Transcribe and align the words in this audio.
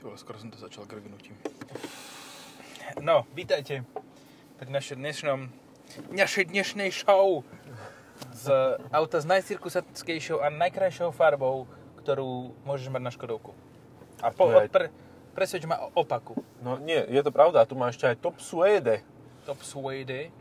Ty 0.00 0.08
vole, 0.08 0.16
skoro 0.16 0.40
som 0.40 0.48
to 0.48 0.56
začal 0.56 0.88
grgnutím. 0.88 1.36
No, 3.04 3.28
vítajte 3.36 3.84
pri 4.56 4.72
našej 4.72 4.96
dnešnom, 4.96 5.52
našej 6.08 6.48
dnešnej 6.48 6.88
show 6.88 7.44
z 8.32 8.48
auta 8.96 9.20
s 9.20 9.28
najcirkusackejšou 9.28 10.40
a 10.40 10.48
najkrajšou 10.48 11.12
farbou, 11.12 11.68
ktorú 12.00 12.56
môžeš 12.64 12.88
mať 12.88 13.02
na 13.04 13.12
Škodovku. 13.12 13.52
A 14.24 14.32
po, 14.32 14.48
aj- 14.48 14.72
pre, 14.72 14.88
presvedč 15.36 15.68
ma 15.68 15.76
o 15.84 15.92
opaku. 15.92 16.32
No 16.64 16.80
nie, 16.80 17.04
je 17.04 17.20
to 17.20 17.28
pravda, 17.28 17.68
tu 17.68 17.76
má 17.76 17.92
ešte 17.92 18.08
aj 18.08 18.24
top 18.24 18.40
suede. 18.40 19.04
Top 19.44 19.60
Suede. 19.60 20.32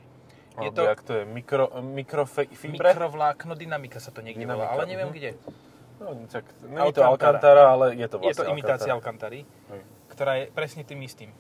Je 0.55 0.71
to. 0.71 0.87
Jak 0.87 1.03
to 1.03 1.19
je? 1.19 1.23
Mikro, 1.27 1.67
mikrofibre? 1.83 2.95
mikrovlákno 2.95 3.59
dynamika 3.59 3.99
sa 3.99 4.15
to 4.15 4.23
niekde 4.23 4.47
volá, 4.47 4.71
Dynamika, 4.71 4.71
ale 4.71 4.83
neviem 4.87 5.11
mhm. 5.11 5.17
kde. 5.19 5.31
No, 5.99 6.15
tak, 6.31 6.45
není 6.63 6.93
to 6.93 7.03
Alcantara. 7.03 7.71
Ale 7.71 7.95
je 7.95 8.07
to 8.07 8.17
Je 8.17 8.31
vlastne 8.31 8.45
to 8.47 8.51
imitácia. 8.51 8.91
Alcantary, 8.95 9.43
ktorá 10.07 10.39
je 10.39 10.45
presne 10.51 10.87
tým 10.87 11.03
istým. 11.03 11.31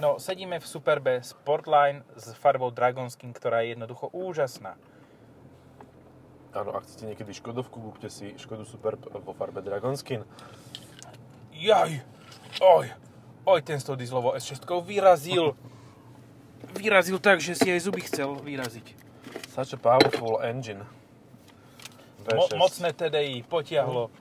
No, 0.00 0.16
sedíme 0.16 0.56
v 0.58 0.66
Superbe 0.66 1.20
Sportline 1.20 2.02
s 2.16 2.32
farbou 2.32 2.72
Dragon 2.72 3.12
Skin, 3.12 3.36
ktorá 3.36 3.60
je 3.60 3.76
jednoducho 3.76 4.08
úžasná. 4.16 4.80
Áno, 6.50 6.74
ak 6.74 6.88
chcete 6.88 7.06
niekedy 7.06 7.30
Škodovku, 7.36 7.78
kúpte 7.78 8.10
si 8.10 8.34
Škodu 8.34 8.66
Superb 8.66 8.98
vo 9.06 9.36
farbe 9.36 9.62
Dragon 9.62 9.94
Skin. 9.94 10.26
Jaj, 11.54 12.00
oj, 12.64 12.90
oj, 13.44 13.60
ten 13.62 13.78
s 13.78 13.84
tou 13.84 13.94
dieselovou 13.94 14.34
S6 14.34 14.64
vyrazil. 14.82 15.52
Vyrazil 16.74 17.20
tak, 17.20 17.38
že 17.44 17.54
si 17.54 17.68
aj 17.68 17.84
zuby 17.84 18.00
chcel 18.02 18.40
vyraziť. 18.40 18.96
Such 19.52 19.76
a 19.76 19.78
powerful 19.78 20.40
engine. 20.40 20.82
Mo- 22.28 22.48
V6. 22.48 22.56
mocné 22.56 22.88
TDI, 22.92 23.36
potiahlo. 23.48 24.12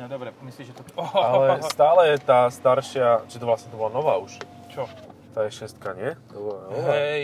No 0.00 0.08
dobre, 0.08 0.32
myslíš, 0.40 0.72
že 0.72 0.74
to... 0.74 0.82
Oh, 0.96 1.12
Ale 1.36 1.60
stále 1.68 2.16
je 2.16 2.18
tá 2.24 2.48
staršia, 2.48 3.28
či 3.28 3.36
to 3.36 3.44
vlastne 3.44 3.68
to 3.68 3.76
bola 3.76 3.92
nová 3.92 4.16
už. 4.16 4.40
Čo? 4.72 4.88
Tá 5.36 5.44
je 5.44 5.52
šestka, 5.52 5.92
nie? 5.92 6.16
To 6.32 6.36
bola 6.40 6.58
nová, 6.72 6.90
Hej, 6.96 7.22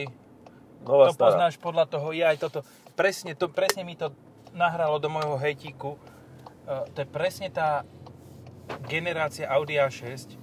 nová 0.84 1.04
to 1.08 1.12
stará. 1.16 1.24
poznáš 1.32 1.54
podľa 1.56 1.84
toho, 1.88 2.12
ja 2.12 2.36
aj 2.36 2.38
toto, 2.38 2.60
presne, 2.92 3.32
to, 3.32 3.48
presne 3.48 3.82
mi 3.82 3.96
to 3.96 4.12
nahralo 4.52 5.00
do 5.00 5.08
môjho 5.08 5.40
hejtíku. 5.40 5.96
Uh, 6.66 6.84
to 6.92 7.02
je 7.02 7.08
presne 7.08 7.48
tá 7.48 7.86
generácia 8.90 9.46
Audi 9.48 9.78
A6, 9.78 10.36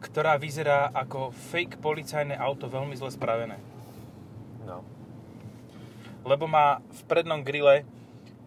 ktorá 0.00 0.40
vyzerá 0.40 0.88
ako 0.90 1.30
fake 1.52 1.78
policajné 1.78 2.34
auto, 2.34 2.66
veľmi 2.66 2.96
zle 2.96 3.12
spravené. 3.12 3.60
Lebo 6.22 6.44
má 6.44 6.84
v 6.84 7.00
prednom 7.08 7.40
grille 7.40 7.84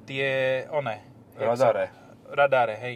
tie, 0.06 0.64
one... 0.70 1.02
jak 1.36 1.58
sa- 1.58 1.90
Radare. 2.34 2.76
Hej. 2.78 2.96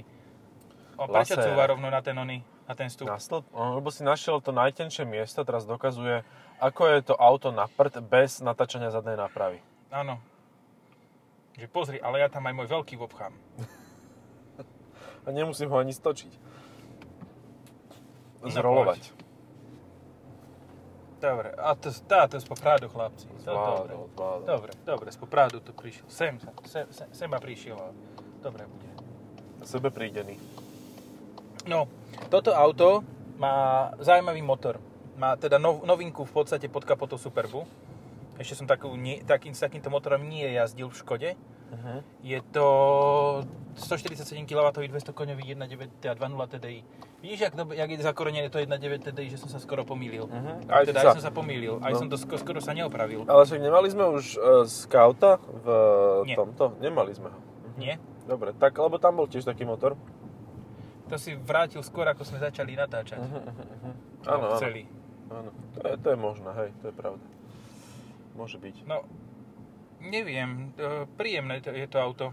O, 0.98 1.06
prečo 1.06 1.38
cúva 1.38 1.70
rovno 1.70 1.94
na 1.94 2.02
ten 2.02 2.18
ony, 2.18 2.42
na 2.66 2.74
ten 2.74 2.90
stup? 2.90 3.06
Na 3.06 3.22
stĺp? 3.22 3.46
No, 3.54 3.78
lebo 3.78 3.94
si 3.94 4.02
našiel 4.02 4.42
to 4.42 4.50
najtenšie 4.50 5.06
miesto, 5.06 5.46
teraz 5.46 5.70
dokazuje, 5.70 6.26
ako 6.58 6.82
je 6.90 7.00
to 7.06 7.14
auto 7.14 7.54
na 7.54 7.70
prd 7.70 8.02
bez 8.02 8.42
natáčania 8.42 8.90
zadnej 8.90 9.14
nápravy. 9.14 9.62
Áno. 9.94 10.18
Že 11.54 11.68
pozri, 11.70 11.98
ale 12.02 12.22
ja 12.22 12.30
tam 12.30 12.50
aj 12.50 12.54
môj 12.54 12.68
veľký 12.70 12.98
obchám. 12.98 13.34
A 15.26 15.30
nemusím 15.30 15.70
ho 15.70 15.78
ani 15.78 15.94
stočiť. 15.94 16.34
Zrolovať. 18.48 19.12
Dobre, 21.18 21.50
a 21.58 21.74
to, 21.74 21.90
tá, 22.06 22.30
to 22.30 22.38
je 22.38 22.46
poprádu, 22.46 22.94
chlapci. 22.94 23.26
To, 23.26 23.50
dobre. 23.50 23.90
Zvládol, 23.90 24.04
zvládol. 24.14 24.46
Dobre, 24.46 24.72
dobre, 24.86 25.08
z 25.10 25.18
poprádu 25.18 25.58
to 25.58 25.74
prišiel. 25.74 26.06
Sem, 26.06 26.38
sem, 26.70 26.86
sem, 26.94 27.08
sem 27.10 27.28
ma 27.28 27.42
prišiel. 27.42 27.74
Dobre 28.46 28.70
bude. 28.70 28.90
Sebe 29.66 29.90
prídený. 29.90 30.38
No, 31.66 31.90
toto 32.30 32.54
auto 32.54 33.02
má 33.42 33.90
zaujímavý 33.98 34.46
motor. 34.46 34.78
Má 35.18 35.34
teda 35.42 35.58
nov, 35.58 35.82
novinku 35.90 36.22
v 36.22 36.34
podstate 36.38 36.70
pod 36.70 36.86
kapotou 36.86 37.18
Superbu. 37.18 37.66
Ešte 38.38 38.62
som 38.62 38.70
takú, 38.70 38.94
nie, 38.94 39.26
takým, 39.26 39.58
s 39.58 39.66
takýmto 39.66 39.90
motorom 39.90 40.22
nie 40.22 40.46
jazdil 40.54 40.94
v 40.94 41.00
Škode. 41.02 41.30
Uh-huh. 41.68 42.00
Je 42.22 42.40
to 42.48 42.68
147 43.76 44.24
kW 44.44 44.68
200 44.88 45.12
koňový 45.12 45.44
1.9 45.52 45.90
a 46.02 46.14
2.0 46.16 46.48
TDI. 46.48 46.80
Vidíš, 47.18 47.40
jak, 47.42 47.54
jak 47.54 47.90
je 47.90 47.98
zakorenené 48.00 48.48
to 48.48 48.58
1.9 48.58 48.72
TDI, 49.04 49.28
že 49.28 49.38
som 49.38 49.50
sa 49.50 49.60
skoro 49.60 49.84
pomýlil. 49.84 50.26
Mhm. 50.26 50.72
Aj 50.72 50.82
Aj 50.82 50.86
teda 50.86 51.00
sa. 51.00 51.04
aj 51.04 51.16
som 51.20 51.26
sa 51.28 51.34
pomýlil. 51.34 51.78
Aj 51.80 51.92
No. 51.92 52.00
som 52.00 52.08
to 52.08 52.16
skoro, 52.16 52.38
skoro 52.38 52.60
sa 52.60 52.72
neopravil. 52.72 53.26
Ale 53.26 53.44
však 53.44 53.60
nemali 53.60 53.88
sme 53.90 54.06
už 54.08 54.26
uh, 54.34 54.64
Scouta 54.64 55.38
v 55.44 55.68
Nie. 56.24 56.36
tomto? 56.36 56.78
Nemali 56.80 57.12
sme 57.12 57.30
ho. 57.30 57.40
Nie? 57.76 58.00
Dobre, 58.24 58.52
tak, 58.54 58.74
lebo 58.74 58.96
tam 58.96 59.16
bol 59.16 59.28
tiež 59.28 59.44
taký 59.44 59.64
motor. 59.64 60.00
To 61.08 61.16
si 61.16 61.36
vrátil 61.36 61.80
skôr, 61.82 62.04
ako 62.06 62.24
sme 62.24 62.38
začali 62.38 62.76
natáčať. 62.76 63.20
Uh-huh, 63.20 63.40
uh-huh. 63.40 63.94
No, 64.24 64.30
Áno, 64.30 64.46
áno. 64.52 64.60
Celý. 64.60 64.84
áno. 65.30 65.52
To, 65.74 65.80
je, 65.84 65.96
to 65.96 66.08
je 66.12 66.18
možné, 66.18 66.50
hej, 66.54 66.70
to 66.78 66.86
je 66.88 66.96
pravda. 66.96 67.24
Môže 68.34 68.58
byť. 68.58 68.84
No, 68.84 69.08
neviem. 70.02 70.74
e, 70.78 71.06
Príjemné 71.18 71.62
to, 71.62 71.74
je 71.74 71.88
to 71.88 71.98
auto. 71.98 72.26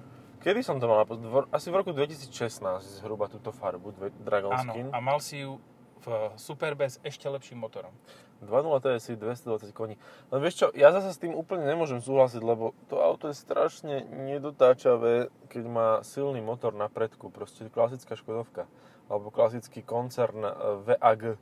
Kedy 0.45 0.61
som 0.61 0.77
to 0.77 0.85
mal? 0.85 1.09
Asi 1.57 1.73
v 1.73 1.81
roku 1.81 1.97
2016 1.97 3.01
zhruba 3.01 3.33
túto 3.33 3.49
farbu, 3.49 3.97
Dragon 4.21 4.53
Áno. 4.53 4.77
Skin. 4.77 4.87
A 4.93 5.01
mal 5.01 5.17
si 5.17 5.41
ju 5.41 5.57
v 6.05 6.37
Superbe 6.37 6.85
s 6.85 7.01
ešte 7.01 7.25
lepším 7.33 7.65
motorom. 7.65 7.97
2.0 8.45 8.77
TSI 8.85 9.17
220 9.17 9.73
koní. 9.73 9.97
Len 10.29 10.41
vieš 10.45 10.61
čo, 10.61 10.67
ja 10.77 10.93
zase 10.93 11.17
s 11.17 11.23
tým 11.23 11.33
úplne 11.33 11.65
nemôžem 11.65 11.97
súhlasiť, 12.05 12.45
lebo 12.45 12.77
to 12.93 13.01
auto 13.01 13.33
je 13.33 13.37
strašne 13.41 14.05
nedotáčavé, 14.05 15.33
keď 15.49 15.65
má 15.65 15.89
silný 16.05 16.45
motor 16.45 16.77
na 16.77 16.93
predku. 16.93 17.33
Proste 17.33 17.73
klasická 17.73 18.13
Škodovka. 18.13 18.69
Alebo 19.09 19.33
klasický 19.33 19.81
koncern 19.81 20.45
eh, 20.45 20.53
VAG. 20.85 21.41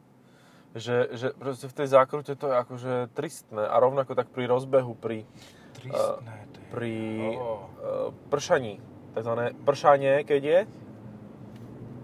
Že, 0.73 0.97
že 1.13 1.27
proste 1.37 1.69
v 1.69 1.77
tej 1.85 1.89
zákrute 1.91 2.33
to 2.33 2.49
je 2.49 2.55
akože 2.55 2.93
tristné. 3.13 3.67
A 3.67 3.77
rovnako 3.83 4.15
tak 4.15 4.31
pri 4.31 4.47
rozbehu, 4.49 4.95
pri, 4.97 5.27
Tristné 5.83 6.35
je. 6.35 6.47
pri 6.71 6.95
uh, 7.35 7.59
pršaní. 8.29 8.79
Takzvané 9.13 9.53
pršanie, 9.59 10.25
keď 10.25 10.43
je, 10.43 10.61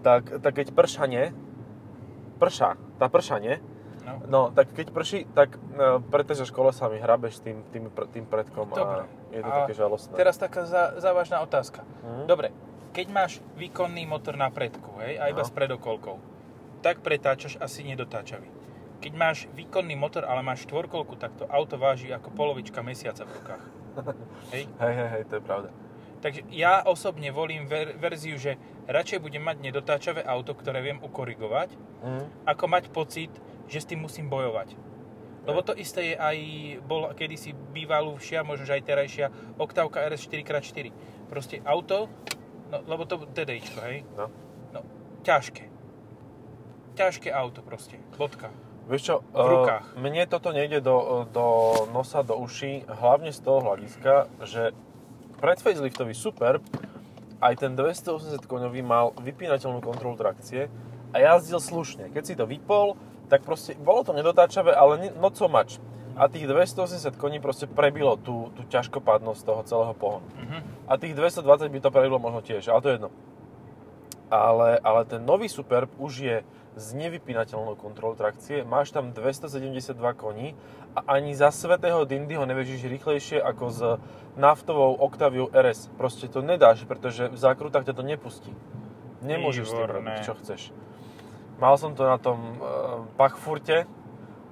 tak, 0.00 0.22
tak 0.41 0.53
keď 0.55 0.66
pršanie, 0.72 1.33
prša, 2.37 2.77
tá 2.99 3.06
pršanie, 3.09 3.59
No. 4.09 4.17
No, 4.25 4.43
tak 4.49 4.72
keď 4.72 4.88
prší, 4.88 5.28
tak 5.37 5.61
uh, 5.61 6.00
pretežeš 6.00 6.49
kolesami, 6.49 6.97
hrabeš 6.97 7.44
tým, 7.44 7.61
tým, 7.69 7.93
tým 7.93 8.25
predkom 8.25 8.72
Dobre. 8.72 9.05
a 9.05 9.28
je 9.28 9.41
to 9.44 9.50
A 9.53 9.56
také 9.61 9.75
žalostné. 9.77 10.17
Teraz 10.17 10.41
taká 10.41 10.65
zá, 10.65 10.97
závažná 10.97 11.44
otázka. 11.44 11.84
Mhm. 12.00 12.25
Dobre, 12.25 12.49
keď 12.97 13.06
máš 13.12 13.33
výkonný 13.61 14.09
motor 14.09 14.41
na 14.41 14.49
predku, 14.49 14.97
hej, 15.05 15.21
a 15.21 15.28
iba 15.28 15.44
No. 15.44 15.49
s 15.49 15.53
predokolkou, 15.53 16.17
tak 16.81 17.05
pretáčaš 17.05 17.61
asi 17.61 17.84
nedotáčavý. 17.84 18.49
Keď 18.98 19.12
máš 19.14 19.47
výkonný 19.53 19.94
motor, 19.94 20.26
ale 20.26 20.42
máš 20.42 20.66
štvorkolku, 20.66 21.14
tak 21.14 21.34
to 21.34 21.47
auto 21.47 21.78
váži 21.78 22.10
ako 22.10 22.31
polovička 22.31 22.82
mesiaca 22.82 23.22
v 23.22 23.31
rukách. 23.32 23.64
Hej? 24.50 24.64
Hej, 24.82 24.94
hej, 24.94 25.09
hej, 25.09 25.22
to 25.26 25.34
je 25.38 25.42
pravda. 25.42 25.69
Takže 26.19 26.42
ja 26.50 26.82
osobne 26.82 27.31
volím 27.31 27.66
ver- 27.66 27.94
verziu, 27.94 28.34
že 28.34 28.58
radšej 28.84 29.22
budem 29.22 29.38
mať 29.41 29.62
nedotáčavé 29.62 30.26
auto, 30.26 30.50
ktoré 30.50 30.82
viem 30.82 30.98
ukorigovať, 30.98 31.70
Mhm. 32.03 32.22
ako 32.44 32.64
mať 32.66 32.84
pocit, 32.91 33.31
že 33.66 33.78
s 33.78 33.87
tým 33.87 34.03
musím 34.03 34.26
bojovať. 34.26 34.75
Lebo 35.47 35.62
to 35.62 35.72
isté 35.72 36.12
je 36.12 36.16
aj, 36.19 36.37
bol 36.84 37.08
kedysi 37.14 37.54
bývalúšia, 37.54 38.42
možno 38.42 38.66
že 38.66 38.76
aj 38.76 38.84
terajšia, 38.84 39.26
Octavka 39.56 40.03
RS 40.04 40.26
4x4. 40.26 40.91
Proste 41.26 41.62
auto, 41.64 42.10
no, 42.69 42.82
lebo 42.84 43.03
to 43.03 43.22
TDIčko, 43.25 43.78
hej? 43.81 44.03
No. 44.12 44.26
No, 44.70 44.82
ťažké. 45.22 45.64
Ťažké 46.94 47.31
auto 47.31 47.62
proste, 47.62 47.97
bodka. 48.19 48.50
Vieš 48.88 49.03
čo, 49.04 49.16
V 49.37 49.37
rukách. 49.37 49.84
Uh, 49.93 50.00
mne 50.00 50.25
toto 50.25 50.49
nejde 50.49 50.81
do, 50.81 51.28
do 51.28 51.47
nosa, 51.93 52.25
do 52.25 52.41
uší, 52.41 52.88
hlavne 52.88 53.37
z 53.37 53.41
toho 53.44 53.60
hľadiska, 53.60 54.32
že 54.49 54.72
pred 55.38 55.60
faceliftový 55.60 56.16
Superb 56.16 56.65
aj 57.38 57.54
ten 57.60 57.76
280 57.76 58.49
koňový 58.49 58.81
mal 58.82 59.15
vypínateľnú 59.21 59.84
kontrolu 59.84 60.16
trakcie 60.19 60.72
a 61.12 61.17
jazdil 61.20 61.61
slušne. 61.62 62.11
Keď 62.11 62.23
si 62.25 62.35
to 62.35 62.49
vypol, 62.49 62.99
tak 63.29 63.44
proste 63.44 63.76
bolo 63.76 64.02
to 64.02 64.17
nedotáčavé, 64.17 64.73
ale 64.73 65.12
not 65.20 65.37
so 65.37 65.46
much. 65.46 65.76
A 66.19 66.26
tých 66.26 66.50
280 66.50 67.14
koní 67.14 67.38
proste 67.38 67.70
prebilo 67.70 68.19
tú, 68.19 68.50
tú 68.58 68.67
ťažkopádnosť 68.67 69.40
toho 69.44 69.62
celého 69.62 69.94
pohonu. 69.94 70.26
Mhm. 70.35 70.88
A 70.90 70.99
tých 70.99 71.14
220 71.14 71.70
by 71.70 71.79
to 71.79 71.94
prebilo 71.94 72.19
možno 72.19 72.40
tiež, 72.43 72.67
ale 72.73 72.81
to 72.82 72.88
je 72.88 72.96
jedno. 72.99 73.11
Ale, 74.29 74.81
ale 74.81 75.00
ten 75.05 75.23
nový 75.23 75.46
Superb 75.46 75.88
už 76.00 76.12
je 76.20 76.37
s 76.76 76.93
nevypínateľnou 76.93 77.75
kontrolou 77.75 78.15
trakcie, 78.15 78.62
máš 78.62 78.91
tam 78.91 79.11
272 79.11 79.94
koní 80.12 80.53
a 80.93 81.17
ani 81.17 81.32
za 81.32 81.49
svetého 81.49 82.05
Dindy 82.05 82.35
ho 82.35 82.44
nevežíš 82.44 82.85
rýchlejšie 82.85 83.38
ako 83.38 83.65
s 83.69 83.81
naftovou 84.35 84.94
Octaviou 84.97 85.49
RS. 85.49 85.91
Proste 85.94 86.26
to 86.26 86.41
nedáš, 86.41 86.85
pretože 86.85 87.26
v 87.26 87.37
zákrutách 87.37 87.85
ťa 87.85 87.94
to 87.94 88.03
nepustí. 88.03 88.53
Nemôžeš 89.20 89.67
s 89.67 89.73
tým 89.73 89.81
Výborné. 89.81 89.97
robiť, 89.99 90.15
čo 90.23 90.35
chceš. 90.37 90.61
Mal 91.59 91.75
som 91.75 91.91
to 91.93 92.06
na 92.06 92.17
tom 92.17 92.38
uh, 92.38 92.62
Pachfurte 93.14 93.82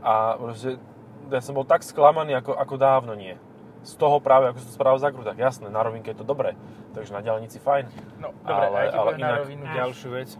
a 0.02 0.34
proste, 0.34 0.82
ja 1.26 1.38
som 1.38 1.54
bol 1.54 1.62
tak 1.62 1.82
sklamaný, 1.82 2.34
ako, 2.34 2.52
ako 2.52 2.74
dávno 2.74 3.14
nie. 3.14 3.38
Z 3.86 3.94
toho 3.94 4.18
práve, 4.18 4.50
ako 4.50 4.58
som 4.58 4.66
to 4.66 4.74
spravil 4.74 4.98
v 4.98 5.06
zákrutách. 5.06 5.38
Jasné, 5.38 5.70
na 5.70 5.78
rovinke 5.78 6.10
je 6.10 6.18
to 6.18 6.26
dobré, 6.26 6.58
takže 6.90 7.14
na 7.14 7.22
diálnici 7.22 7.62
fajn. 7.62 7.86
No, 8.18 8.34
dobre, 8.42 8.66
Ale- 8.66 8.66
ale, 8.66 8.90
ale 8.90 8.98
poviem 9.06 9.14
na 9.16 9.28
inak- 9.30 9.40
rovinu 9.40 9.62
ďalšiu 9.64 10.08
vec. 10.10 10.30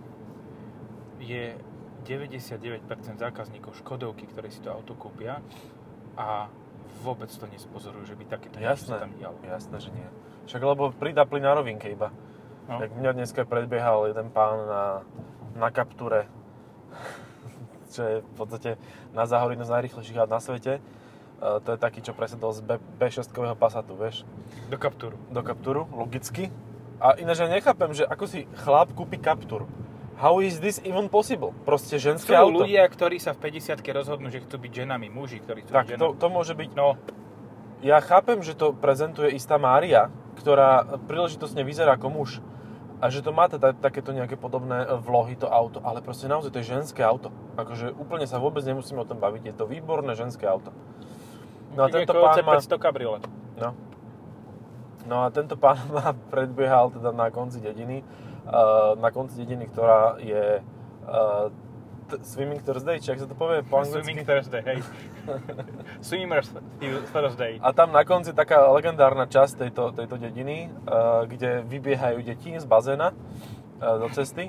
Je 1.27 1.59
99% 2.07 2.87
zákazníkov 3.19 3.75
Škodovky, 3.83 4.31
ktorí 4.31 4.49
si 4.49 4.63
to 4.63 4.71
auto 4.71 4.95
kúpia 4.95 5.43
a 6.15 6.47
vôbec 7.03 7.29
to 7.29 7.45
nespozorujú, 7.51 8.07
že 8.07 8.15
by 8.15 8.25
takéto 8.31 8.57
Jasné, 8.57 9.03
tam 9.03 9.13
dialo. 9.19 9.37
jasné, 9.43 9.77
že 9.83 9.91
nie. 9.91 10.07
Však 10.47 10.63
lebo 10.63 10.95
pridá 10.95 11.27
plyn 11.27 11.43
na 11.43 11.53
rovinke 11.53 11.91
iba. 11.91 12.15
No. 12.71 12.79
Tak 12.79 12.95
mňa 12.95 13.11
dneska 13.13 13.43
predbiehal 13.43 14.07
jeden 14.09 14.31
pán 14.31 14.55
na, 14.65 14.85
na 15.59 15.69
kapture, 15.69 16.31
čo 17.93 18.01
je 18.03 18.15
v 18.23 18.33
podstate 18.35 18.71
na 19.11 19.27
záhor 19.27 19.51
jeden 19.51 19.67
z 19.67 19.75
najrychlejších 19.75 20.19
aut 20.19 20.31
na 20.31 20.39
svete. 20.39 20.79
E, 20.79 20.81
to 21.37 21.69
je 21.75 21.79
taký, 21.79 22.01
čo 22.01 22.15
presedol 22.15 22.55
z 22.55 22.63
B, 22.63 22.79
B6-kového 22.97 23.59
Passatu, 23.59 23.99
vieš, 23.99 24.23
Do 24.71 24.79
kaptúru. 24.79 25.19
do 25.29 25.43
Capturu, 25.43 25.91
logicky. 25.91 26.49
A 26.97 27.13
ináč 27.19 27.45
ja 27.45 27.51
nechápem, 27.51 27.93
že 27.93 28.09
ako 28.09 28.25
si 28.25 28.49
chlap 28.57 28.95
kúpi 28.95 29.21
Captur. 29.21 29.69
How 30.17 30.41
is 30.41 30.61
this 30.65 30.81
even 30.81 31.13
possible? 31.13 31.53
Proste 31.69 32.01
ženské 32.01 32.33
Sú 32.33 32.41
auto. 32.41 32.65
ľudia, 32.65 32.89
ktorí 32.89 33.21
sa 33.21 33.37
v 33.37 33.53
50 33.53 33.85
rozhodnú, 33.93 34.33
že 34.33 34.41
chcú 34.41 34.57
byť 34.57 34.73
ženami, 34.73 35.13
muži, 35.13 35.45
ktorí 35.45 35.61
chcú 35.69 35.73
byť 35.73 35.77
tak 35.77 35.87
to, 35.93 35.93
ženami. 36.01 36.17
to 36.17 36.27
môže 36.33 36.55
byť 36.57 36.71
No, 36.73 36.97
Ja 37.85 38.01
chápem, 38.01 38.41
že 38.41 38.57
to 38.57 38.73
prezentuje 38.73 39.37
istá 39.37 39.61
Mária, 39.61 40.09
ktorá 40.41 40.97
príležitosne 41.05 41.61
vyzerá 41.61 42.01
ako 42.01 42.09
muž 42.09 42.31
a 42.97 43.13
že 43.13 43.21
to 43.21 43.29
má 43.29 43.45
teda 43.53 43.77
takéto 43.77 44.17
nejaké 44.17 44.41
podobné 44.41 44.89
e, 44.89 44.97
vlohy 45.05 45.37
to 45.37 45.45
auto, 45.45 45.85
ale 45.85 46.01
proste 46.01 46.25
naozaj 46.33 46.49
to 46.49 46.65
je 46.65 46.73
ženské 46.73 47.05
auto. 47.05 47.29
Akože 47.61 47.93
úplne 47.93 48.25
sa 48.25 48.41
vôbec 48.41 48.65
nemusíme 48.65 48.97
o 48.97 49.05
tom 49.05 49.21
baviť, 49.21 49.53
je 49.53 49.55
to 49.61 49.69
výborné 49.69 50.17
ženské 50.17 50.49
auto. 50.49 50.73
No 51.77 51.85
a 51.85 51.93
tento 51.93 52.17
pán 52.17 52.41
má... 52.41 52.57
C500 52.57 52.81
kabriolet. 52.81 53.25
No. 53.61 53.77
No 55.05 55.23
a 55.23 55.29
tento 55.29 55.61
pán 55.61 55.77
ma 55.93 56.17
predbiehal 56.33 56.97
teda 56.97 57.13
na 57.13 57.29
konci 57.29 57.61
dediny, 57.61 58.01
na 58.97 59.09
konci 59.11 59.43
dediny, 59.43 59.67
ktorá 59.67 60.23
je 60.23 60.63
uh, 60.63 61.51
t- 62.07 62.21
Swimming 62.23 62.63
Thursday, 62.63 63.03
či 63.03 63.11
ak 63.11 63.19
sa 63.23 63.27
to 63.27 63.35
povie 63.35 63.67
po 63.67 63.83
Swimming 63.83 64.23
anglicky. 64.23 64.31
Thursday, 64.31 64.63
hej. 64.63 64.79
Swimmers 66.07 66.49
Thursday. 67.11 67.59
A 67.59 67.75
tam 67.75 67.91
na 67.91 68.07
konci 68.07 68.31
taká 68.31 68.71
legendárna 68.71 69.27
časť 69.27 69.67
tejto, 69.67 69.91
tejto 69.95 70.17
dediny, 70.17 70.71
uh, 70.87 71.27
kde 71.27 71.67
vybiehajú 71.67 72.23
deti 72.23 72.55
z 72.55 72.65
bazéna 72.65 73.11
do 73.77 74.09
cesty. 74.09 74.49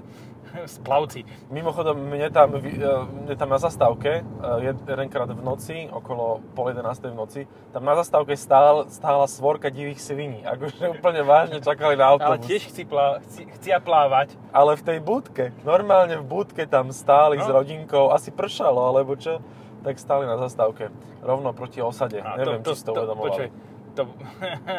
Splavci. 0.78 1.24
Mimochodom, 1.48 1.98
mne 1.98 2.28
tam, 2.30 2.54
uh, 2.54 2.62
mne 3.06 3.34
tam 3.34 3.50
na 3.50 3.58
zastávke, 3.58 4.22
jed- 4.60 4.84
jedenkrát 4.84 5.28
v 5.28 5.40
noci, 5.40 5.88
okolo 5.88 6.40
pol 6.52 6.72
11. 6.72 6.84
v 7.06 7.16
noci, 7.16 7.42
tam 7.70 7.82
na 7.82 7.96
zastávke 7.96 8.34
stál, 8.34 8.88
stála 8.88 9.26
svorka 9.26 9.68
divých 9.68 10.00
sviní. 10.00 10.44
Akože 10.54 10.92
úplne 10.92 11.22
vážne 11.22 11.60
čakali 11.60 11.94
na 11.94 12.08
Ale 12.08 12.14
autobus. 12.16 12.46
tiež 12.46 12.62
chci 12.66 12.84
plá, 12.84 13.20
chci, 13.24 13.46
chcia 13.56 13.78
plávať. 13.78 14.36
Ale 14.50 14.74
v 14.74 14.84
tej 14.84 15.00
budke, 15.00 15.44
normálne 15.62 16.18
v 16.18 16.26
budke 16.26 16.64
tam 16.64 16.90
stáli 16.90 17.38
No. 17.38 17.44
s 17.44 17.50
rodinkou, 17.50 18.10
asi 18.10 18.30
pršalo, 18.30 18.80
alebo 18.88 19.14
čo, 19.14 19.40
tak 19.82 19.96
stáli 19.98 20.26
na 20.26 20.36
zastávke, 20.38 20.90
rovno 21.22 21.52
proti 21.52 21.80
osade. 21.80 22.18
A 22.18 22.36
Neviem, 22.36 22.60
či 22.62 22.76
si 22.76 22.84
to 22.84 22.92
uvedomovali. 22.92 23.24
počuj, 23.24 23.48
to, 23.94 24.04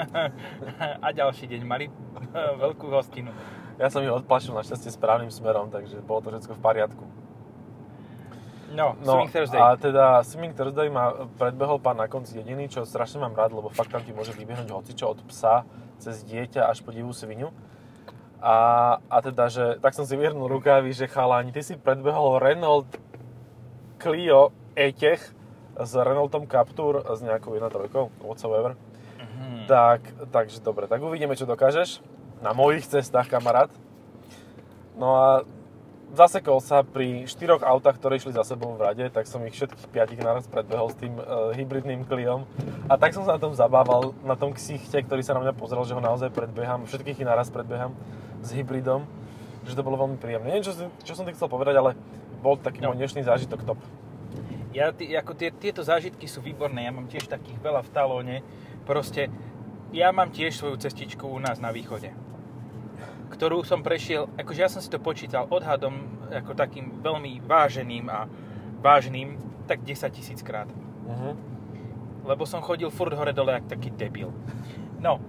a 1.04 1.08
ďalší 1.10 1.46
deň 1.48 1.60
mali 1.62 1.86
veľkú 2.58 2.86
hostinu. 2.88 3.30
Ja 3.78 3.86
som 3.94 4.02
ich 4.02 4.10
odplašil 4.10 4.58
našťastie 4.58 4.90
správnym 4.90 5.30
smerom, 5.30 5.70
takže 5.70 6.02
bolo 6.02 6.18
to 6.18 6.34
všetko 6.34 6.58
v 6.58 6.62
poriadku. 6.62 7.04
No, 8.74 8.98
No 9.00 9.22
Swimming 9.24 9.32
Thursday. 9.32 9.56
a 9.56 9.78
teda 9.78 10.04
Swimming 10.26 10.52
Thursday 10.52 10.90
ma 10.92 11.14
predbehol 11.40 11.80
pán 11.80 11.96
na 11.96 12.10
konci 12.10 12.36
dediny, 12.36 12.68
čo 12.68 12.84
strašne 12.84 13.22
mám 13.22 13.32
rád, 13.32 13.54
lebo 13.56 13.70
fakt 13.72 13.94
tam 13.94 14.02
ti 14.04 14.12
môže 14.12 14.34
vybehnúť 14.34 14.68
hocičo 14.68 15.08
od 15.08 15.22
psa 15.30 15.64
cez 15.96 16.20
dieťa 16.26 16.68
až 16.68 16.84
po 16.84 16.92
divú 16.92 17.14
svinu. 17.14 17.54
A, 18.38 18.54
a 19.10 19.16
teda, 19.18 19.50
že 19.50 19.64
tak 19.82 19.94
som 19.94 20.06
si 20.06 20.14
vyhrnul 20.14 20.46
rukávy, 20.46 20.94
že 20.94 21.10
chalani, 21.10 21.50
ty 21.50 21.62
si 21.62 21.74
predbehol 21.74 22.38
Renault 22.38 22.86
Clio 23.98 24.54
E-Tech 24.78 25.22
s 25.74 25.92
Renaultom 25.94 26.46
Captur 26.46 27.02
s 27.02 27.18
nejakou 27.22 27.54
1.3, 27.54 27.90
whatsoever. 28.22 28.74
Mhm. 29.18 29.66
Tak, 29.66 30.00
takže 30.30 30.62
dobre, 30.62 30.86
tak 30.86 31.02
uvidíme, 31.02 31.34
čo 31.34 31.46
dokážeš 31.46 32.17
na 32.42 32.54
mojich 32.54 32.86
cestách, 32.86 33.26
kamarát. 33.26 33.70
No 34.98 35.14
a 35.14 35.46
zasekol 36.14 36.58
sa 36.64 36.80
pri 36.80 37.28
štyroch 37.28 37.60
autách, 37.60 38.00
ktoré 38.00 38.16
išli 38.16 38.32
za 38.32 38.44
sebou 38.46 38.72
v 38.74 38.84
rade, 38.84 39.04
tak 39.12 39.28
som 39.28 39.44
ich 39.44 39.54
všetkých 39.56 39.88
piatich 39.92 40.20
naraz 40.20 40.48
predbehol 40.48 40.88
s 40.88 40.96
tým 40.96 41.14
uh, 41.20 41.52
hybridným 41.52 42.08
Cliom. 42.08 42.48
A 42.88 42.96
tak 42.96 43.12
som 43.12 43.24
sa 43.28 43.36
na 43.36 43.40
tom 43.42 43.52
zabával, 43.52 44.16
na 44.24 44.38
tom 44.38 44.54
ksichte, 44.56 45.04
ktorý 45.04 45.20
sa 45.20 45.36
na 45.36 45.44
mňa 45.44 45.54
pozrel, 45.56 45.84
že 45.84 45.92
ho 45.92 46.00
naozaj 46.00 46.32
predbieham, 46.32 46.88
všetkých 46.88 47.20
ich 47.20 47.28
naraz 47.28 47.52
predbieham 47.52 47.92
s 48.40 48.54
hybridom, 48.56 49.04
že 49.68 49.76
to 49.76 49.84
bolo 49.84 50.00
veľmi 50.00 50.16
príjemné. 50.16 50.56
Neviem, 50.56 50.66
čo, 50.66 50.72
čo 51.04 51.12
som 51.12 51.28
ti 51.28 51.36
chcel 51.36 51.50
povedať, 51.50 51.76
ale 51.76 51.92
bol 52.40 52.56
taký 52.56 52.80
No. 52.80 52.94
môj 52.94 53.04
dnešný 53.04 53.26
zážitok 53.26 53.66
top. 53.66 53.80
Ja, 54.72 54.92
ty, 54.92 55.10
ako 55.16 55.32
tie, 55.34 55.50
tieto 55.50 55.80
zážitky 55.80 56.28
sú 56.28 56.44
výborné, 56.44 56.86
ja 56.86 56.92
mám 56.92 57.08
tiež 57.08 57.26
takých 57.26 57.58
veľa 57.58 57.82
v 57.82 57.90
talóne. 57.90 58.36
Proste, 58.84 59.32
ja 59.90 60.12
mám 60.12 60.30
tiež 60.32 60.56
svoju 60.56 60.76
cestičku 60.80 61.24
u 61.24 61.40
nás 61.40 61.58
na 61.58 61.72
východe 61.72 62.27
ktorú 63.38 63.62
som 63.62 63.86
prešiel, 63.86 64.26
akože 64.34 64.58
ja 64.58 64.66
som 64.66 64.82
si 64.82 64.90
to 64.90 64.98
počítal 64.98 65.46
odhadom 65.46 65.94
ako 66.26 66.58
takým 66.58 66.98
veľmi 66.98 67.38
váženým 67.46 68.10
a 68.10 68.26
vážnym, 68.82 69.38
tak 69.70 69.86
10 69.86 70.10
tisíc 70.10 70.42
krát. 70.42 70.66
Uh-huh. 71.06 71.38
Lebo 72.26 72.42
som 72.50 72.58
chodil 72.58 72.90
furt 72.90 73.14
hore 73.14 73.30
dole 73.30 73.54
jak 73.54 73.70
taký 73.70 73.94
debil. 73.94 74.34
No, 74.98 75.22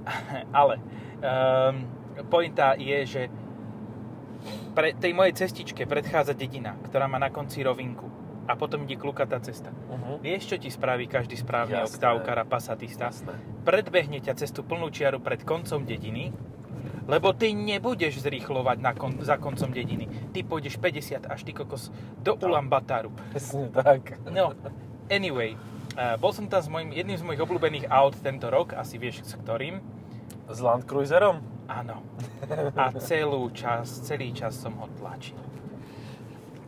ale 0.64 0.80
um, 1.20 1.84
pointa 2.32 2.72
je, 2.80 2.98
že 3.04 3.22
pre 4.72 4.96
tej 4.96 5.12
mojej 5.12 5.44
cestičke 5.44 5.84
predchádza 5.84 6.32
dedina, 6.32 6.80
ktorá 6.88 7.04
má 7.04 7.20
na 7.20 7.28
konci 7.28 7.60
rovinku 7.60 8.08
a 8.48 8.56
potom 8.56 8.88
ide 8.88 8.96
klukatá 8.96 9.38
cesta. 9.44 9.70
Uh-huh. 9.70 10.18
Vieš, 10.24 10.50
čo 10.50 10.56
ti 10.56 10.72
spraví 10.72 11.04
každý 11.04 11.36
správny 11.36 11.78
Jasné. 11.78 12.00
oktávkara 12.00 12.48
pasatista? 12.48 13.12
Jasné. 13.12 13.36
Predbehne 13.62 14.24
ťa 14.24 14.40
cestu 14.40 14.64
plnú 14.64 14.88
čiaru 14.88 15.20
pred 15.22 15.44
koncom 15.46 15.84
dediny, 15.86 16.34
lebo 17.06 17.34
ty 17.34 17.50
nebudeš 17.50 18.22
zrýchlovať 18.22 18.78
na 18.78 18.92
kon, 18.94 19.18
za 19.20 19.36
koncom 19.36 19.70
dediny. 19.74 20.06
Ty 20.30 20.46
pôjdeš 20.46 20.78
50 20.78 21.26
až 21.26 21.40
ty 21.42 21.52
kokos 21.52 21.90
do. 22.22 22.38
Ulambataru. 22.38 23.10
Presne 23.34 23.70
tak. 23.74 24.18
No, 24.30 24.54
anyway, 25.10 25.58
uh, 25.98 26.14
bol 26.18 26.30
som 26.30 26.46
tam 26.46 26.62
s 26.62 26.68
mojim, 26.70 26.94
jedným 26.94 27.18
z 27.18 27.24
mojich 27.26 27.42
obľúbených 27.42 27.86
aut 27.90 28.14
tento 28.18 28.46
rok, 28.50 28.74
asi 28.78 28.98
vieš 28.98 29.26
s 29.26 29.34
ktorým. 29.38 29.82
S 30.50 30.58
Land 30.58 30.86
Cruiserom? 30.86 31.40
Áno. 31.70 32.02
A 32.74 32.92
celú 32.98 33.48
čas, 33.54 34.02
celý 34.02 34.34
čas 34.34 34.58
som 34.58 34.74
ho 34.76 34.90
tlačil. 34.98 35.38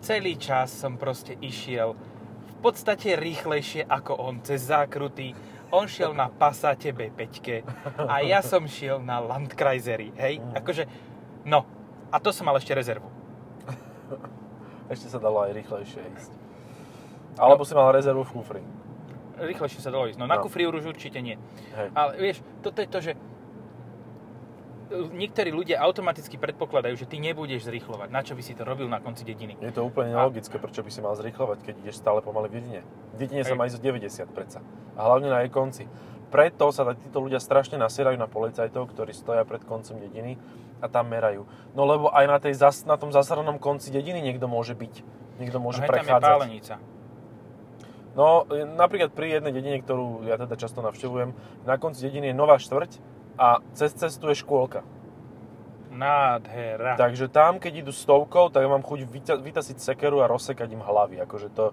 Celý 0.05 0.37
čas 0.37 0.71
som 0.71 1.01
proste 1.01 1.35
išiel 1.41 1.97
v 2.45 2.57
podstate 2.61 3.17
rýchlejšie 3.17 3.85
ako 3.85 4.13
on, 4.21 4.41
cez 4.41 4.69
zákruty. 4.69 5.37
On 5.75 5.85
šiel 5.85 6.15
na 6.15 6.31
Passate 6.31 6.91
B5 6.91 7.67
a 7.99 8.23
ja 8.23 8.39
som 8.41 8.63
šiel 8.65 9.01
na 9.01 9.19
Landkreiseri, 9.19 10.15
hej? 10.15 10.39
Akože, 10.55 10.87
no. 11.45 11.67
A 12.09 12.23
to 12.23 12.31
som 12.31 12.47
mal 12.47 12.55
ešte 12.55 12.71
rezervu. 12.71 13.11
Ešte 14.85 15.09
sa 15.09 15.19
dalo 15.19 15.43
aj 15.43 15.57
rýchlejšie 15.57 15.99
ísť. 16.15 16.33
Alebo 17.35 17.65
si 17.65 17.75
mal 17.75 17.91
rezervu 17.91 18.23
v 18.23 18.31
kufri. 18.31 18.63
Rýchlejšie 19.35 19.83
sa 19.83 19.91
dalo 19.91 20.07
ísť. 20.07 20.21
No 20.21 20.31
na 20.31 20.39
No. 20.39 20.47
kufri 20.47 20.63
už 20.63 20.85
určite 20.87 21.19
nie. 21.19 21.35
Hej. 21.75 21.89
Ale 21.91 22.11
vieš, 22.15 22.39
toto 22.63 22.79
je 22.79 22.87
to, 22.87 22.99
že 23.03 23.13
niektorí 24.93 25.49
ľudia 25.49 25.81
automaticky 25.81 26.37
predpokladajú, 26.37 26.95
že 26.99 27.09
ty 27.09 27.17
nebudeš 27.21 27.69
zrýchlovať. 27.69 28.09
Na 28.13 28.21
čo 28.21 28.37
by 28.37 28.43
si 28.45 28.53
to 28.53 28.69
robil 28.69 28.89
na 28.89 29.01
konci 29.01 29.25
dediny? 29.25 29.57
Je 29.61 29.73
to 29.73 29.85
úplne 29.85 30.13
nelogické, 30.13 30.61
prečo 30.61 30.85
by 30.85 30.91
si 30.93 31.01
mal 31.01 31.17
zrýchlovať, 31.17 31.65
keď 31.65 31.75
ideš 31.81 32.01
stále 32.01 32.21
pomaly 32.21 32.53
v 32.53 32.55
dedine. 32.61 32.81
V 33.17 33.17
dedine 33.25 33.43
sa 33.43 33.57
má 33.57 33.65
ísť 33.65 33.81
o 33.81 33.85
90 33.85 34.37
predsa. 34.37 34.61
A 34.95 35.01
hlavne 35.09 35.33
na 35.33 35.41
jej 35.45 35.51
konci. 35.51 35.85
Preto 36.29 36.75
sa 36.75 36.83
títo 36.99 37.23
ľudia 37.23 37.39
strašne 37.39 37.79
nasierajú 37.79 38.19
na 38.19 38.27
policajtov, 38.27 38.91
ktorí 38.91 39.15
stoja 39.15 39.47
pred 39.47 39.63
koncom 39.63 40.03
dediny 40.03 40.35
a 40.83 40.91
tam 40.91 41.07
merajú. 41.09 41.47
No 41.79 41.87
lebo 41.87 42.11
aj 42.11 42.25
na, 42.27 42.39
tej 42.43 42.59
zas, 42.59 42.83
na 42.85 42.99
tom 42.99 43.15
zasranom 43.15 43.63
konci 43.63 43.95
dediny 43.95 44.19
niekto 44.19 44.51
môže 44.51 44.75
byť. 44.75 44.95
Niekto 45.39 45.59
môže 45.63 45.81
no, 45.81 45.87
hej, 45.87 45.91
tam 45.91 45.95
je 45.95 46.03
prechádzať. 46.03 46.27
pálenica. 46.27 46.75
No, 48.15 48.47
e, 48.47 48.63
napríklad 48.67 49.11
pri 49.11 49.39
jednej 49.39 49.55
dedine, 49.55 49.79
ktorú 49.83 50.27
ja 50.27 50.39
teda 50.39 50.55
často 50.55 50.83
navštevujem, 50.83 51.35
na 51.67 51.75
konci 51.79 52.03
dediny 52.07 52.31
je 52.31 52.35
nová 52.35 52.59
štvrť 52.59 53.14
a 53.39 53.59
cez 53.75 53.95
cestu 53.95 54.31
je 54.31 54.39
škôlka. 54.39 54.83
Nádhera. 55.91 56.99
Takže 56.99 57.31
tam, 57.31 57.63
keď 57.63 57.87
idú 57.87 57.93
stovkou, 57.95 58.51
tak 58.51 58.67
ja 58.67 58.71
mám 58.71 58.83
chuť 58.83 59.01
vyta- 59.07 59.39
vytasiť 59.39 59.79
sekeru 59.79 60.23
a 60.23 60.27
rozsekať 60.27 60.75
im 60.75 60.83
hlavy. 60.83 61.23
Akože 61.23 61.55
to... 61.55 61.71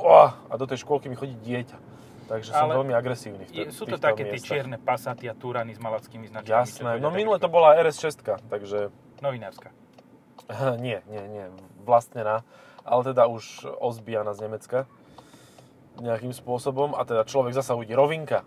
Oh, 0.00 0.30
a 0.32 0.54
do 0.56 0.64
tej 0.64 0.80
škôlky 0.80 1.12
mi 1.12 1.18
chodí 1.18 1.36
dieťa. 1.36 1.76
Takže 2.26 2.50
som 2.50 2.66
Ale 2.66 2.82
veľmi 2.82 2.90
agresívny 2.90 3.46
v 3.46 3.50
t- 3.54 3.70
sú 3.70 3.86
to 3.86 4.02
také 4.02 4.26
tie 4.26 4.34
miestach. 4.34 4.58
čierne 4.58 4.78
pasaty 4.82 5.30
a 5.30 5.34
túrany 5.36 5.76
s 5.76 5.78
malackými 5.78 6.26
značkami. 6.26 6.58
Jasné. 6.58 6.90
No 6.98 7.14
minule 7.14 7.38
to 7.38 7.46
bola 7.46 7.78
RS6, 7.78 8.18
takže 8.50 8.90
Novinárska. 9.22 9.70
nie, 10.82 10.98
nie, 11.06 11.22
nie, 11.30 11.44
vlastnená, 11.86 12.42
ale 12.82 13.00
teda 13.06 13.30
už 13.30 13.70
ozbijaná 13.78 14.34
z 14.34 14.42
Nemecka 14.42 14.78
nejakým 16.02 16.34
spôsobom 16.34 16.98
a 16.98 17.06
teda 17.06 17.22
človek 17.22 17.54
zasa 17.54 17.78
uvidí 17.78 17.94
rovinka. 17.94 18.42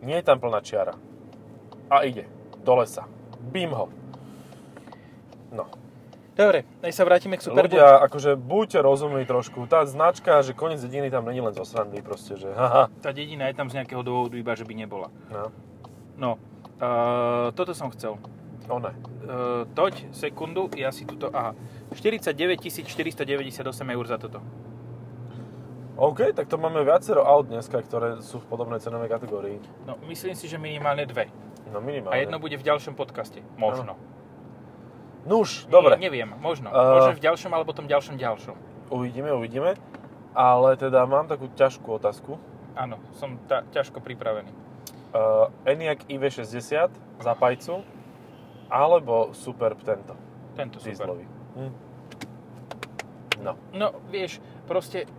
Nie 0.00 0.24
je 0.24 0.26
tam 0.26 0.40
plná 0.40 0.64
čiara. 0.64 0.96
A 1.90 2.06
ide 2.06 2.24
do 2.62 2.74
lesa. 2.78 3.04
Bím 3.50 3.74
ho. 3.74 3.88
No. 5.50 5.66
Dobre, 6.38 6.64
nech 6.80 6.94
sa 6.94 7.04
vrátime 7.04 7.36
k 7.36 7.44
Superbu. 7.44 7.68
Ľudia, 7.68 8.00
akože 8.06 8.38
buďte 8.38 8.78
rozumní 8.80 9.26
trošku. 9.26 9.66
Tá 9.66 9.84
značka, 9.84 10.40
že 10.40 10.56
koniec 10.56 10.80
dediny 10.80 11.10
tam 11.10 11.26
není 11.26 11.42
len 11.42 11.52
zo 11.52 11.66
srandy, 11.66 12.00
proste, 12.00 12.38
že 12.38 12.48
haha. 12.54 12.88
Tá 13.02 13.10
dedina 13.12 13.50
je 13.50 13.58
tam 13.58 13.68
z 13.68 13.82
nejakého 13.82 14.00
dôvodu 14.00 14.38
iba, 14.38 14.54
že 14.56 14.64
by 14.64 14.72
nebola. 14.72 15.12
No, 15.28 15.50
No, 16.20 16.36
uh, 16.80 17.48
toto 17.56 17.72
som 17.72 17.88
chcel. 17.92 18.20
one. 18.68 18.92
Uh, 19.24 19.64
toď, 19.72 20.12
sekundu, 20.12 20.68
ja 20.76 20.92
si 20.92 21.08
tuto, 21.08 21.32
aha, 21.32 21.56
49 21.96 22.60
498 22.86 23.66
eur 23.90 24.04
za 24.06 24.16
toto. 24.20 24.38
OK, 25.96 26.32
tak 26.32 26.48
to 26.48 26.56
máme 26.56 26.80
viacero 26.84 27.24
aut 27.24 27.48
dneska, 27.48 27.80
ktoré 27.84 28.24
sú 28.24 28.40
v 28.40 28.46
podobnej 28.48 28.80
cenovej 28.80 29.12
kategórii. 29.12 29.60
No, 29.84 30.00
myslím 30.08 30.32
si, 30.32 30.48
že 30.48 30.56
minimálne 30.56 31.04
dve. 31.04 31.28
No 31.70 31.78
minimálne. 31.78 32.14
A 32.14 32.22
jedno 32.22 32.42
bude 32.42 32.58
v 32.58 32.64
ďalšom 32.66 32.98
podcaste. 32.98 33.40
Možno. 33.54 33.94
Nuž, 35.26 35.68
dobre. 35.68 35.94
Nie, 36.00 36.08
neviem, 36.08 36.32
možno. 36.40 36.72
Uh, 36.72 36.98
Možno 36.98 37.12
v 37.14 37.22
ďalšom, 37.22 37.50
alebo 37.52 37.70
tom 37.76 37.86
ďalšom 37.86 38.16
ďalšom. 38.16 38.56
Uvidíme, 38.90 39.30
uvidíme. 39.30 39.76
Ale 40.32 40.74
teda 40.80 41.04
mám 41.04 41.28
takú 41.28 41.50
ťažkú 41.52 41.86
otázku. 42.00 42.40
Áno, 42.74 42.98
som 43.18 43.36
ta, 43.44 43.62
ťažko 43.68 44.00
pripravený. 44.00 44.50
Uh, 45.10 45.50
ENIAC 45.66 46.06
IV60 46.06 46.90
za 47.20 47.32
pajcu 47.34 47.82
alebo 48.70 49.34
Superb 49.34 49.82
tento, 49.82 50.14
Tento 50.54 50.78
dieselový. 50.78 51.26
Hm. 51.58 51.72
No, 53.42 53.52
No, 53.74 53.88
vieš, 54.08 54.38
proste 54.70 55.10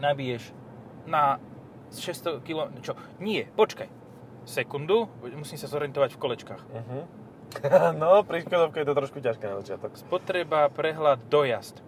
nabiješ 0.00 0.50
na 1.04 1.38
600 1.92 2.40
km... 2.42 2.80
Čo? 2.80 2.92
Nie, 3.20 3.46
počkaj. 3.52 3.88
Sekundu, 4.46 5.10
musím 5.34 5.58
sa 5.58 5.66
zorientovať 5.66 6.14
v 6.14 6.18
kolečkách. 6.22 6.62
uh-huh. 6.62 7.02
no 8.02 8.22
pri 8.22 8.46
Škodovke 8.46 8.82
je 8.82 8.86
to 8.86 8.94
trošku 8.94 9.18
ťažké 9.18 9.44
na 9.46 9.58
začiatok. 9.62 9.98
Spotreba, 9.98 10.70
prehľad, 10.70 11.26
dojazd. 11.30 11.82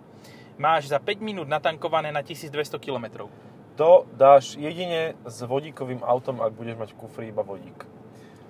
Máš 0.59 0.91
za 0.91 0.99
5 0.99 1.23
minút 1.23 1.47
natankované 1.47 2.11
na 2.11 2.27
1200 2.27 2.83
km. 2.83 3.31
To 3.79 4.11
dáš 4.11 4.59
jedine 4.59 5.15
s 5.23 5.39
vodíkovým 5.47 6.03
autom, 6.03 6.43
ak 6.43 6.51
budeš 6.51 6.75
mať 6.75 6.89
v 6.95 6.97
kufri 6.99 7.25
iba 7.31 7.47
vodík. 7.47 7.87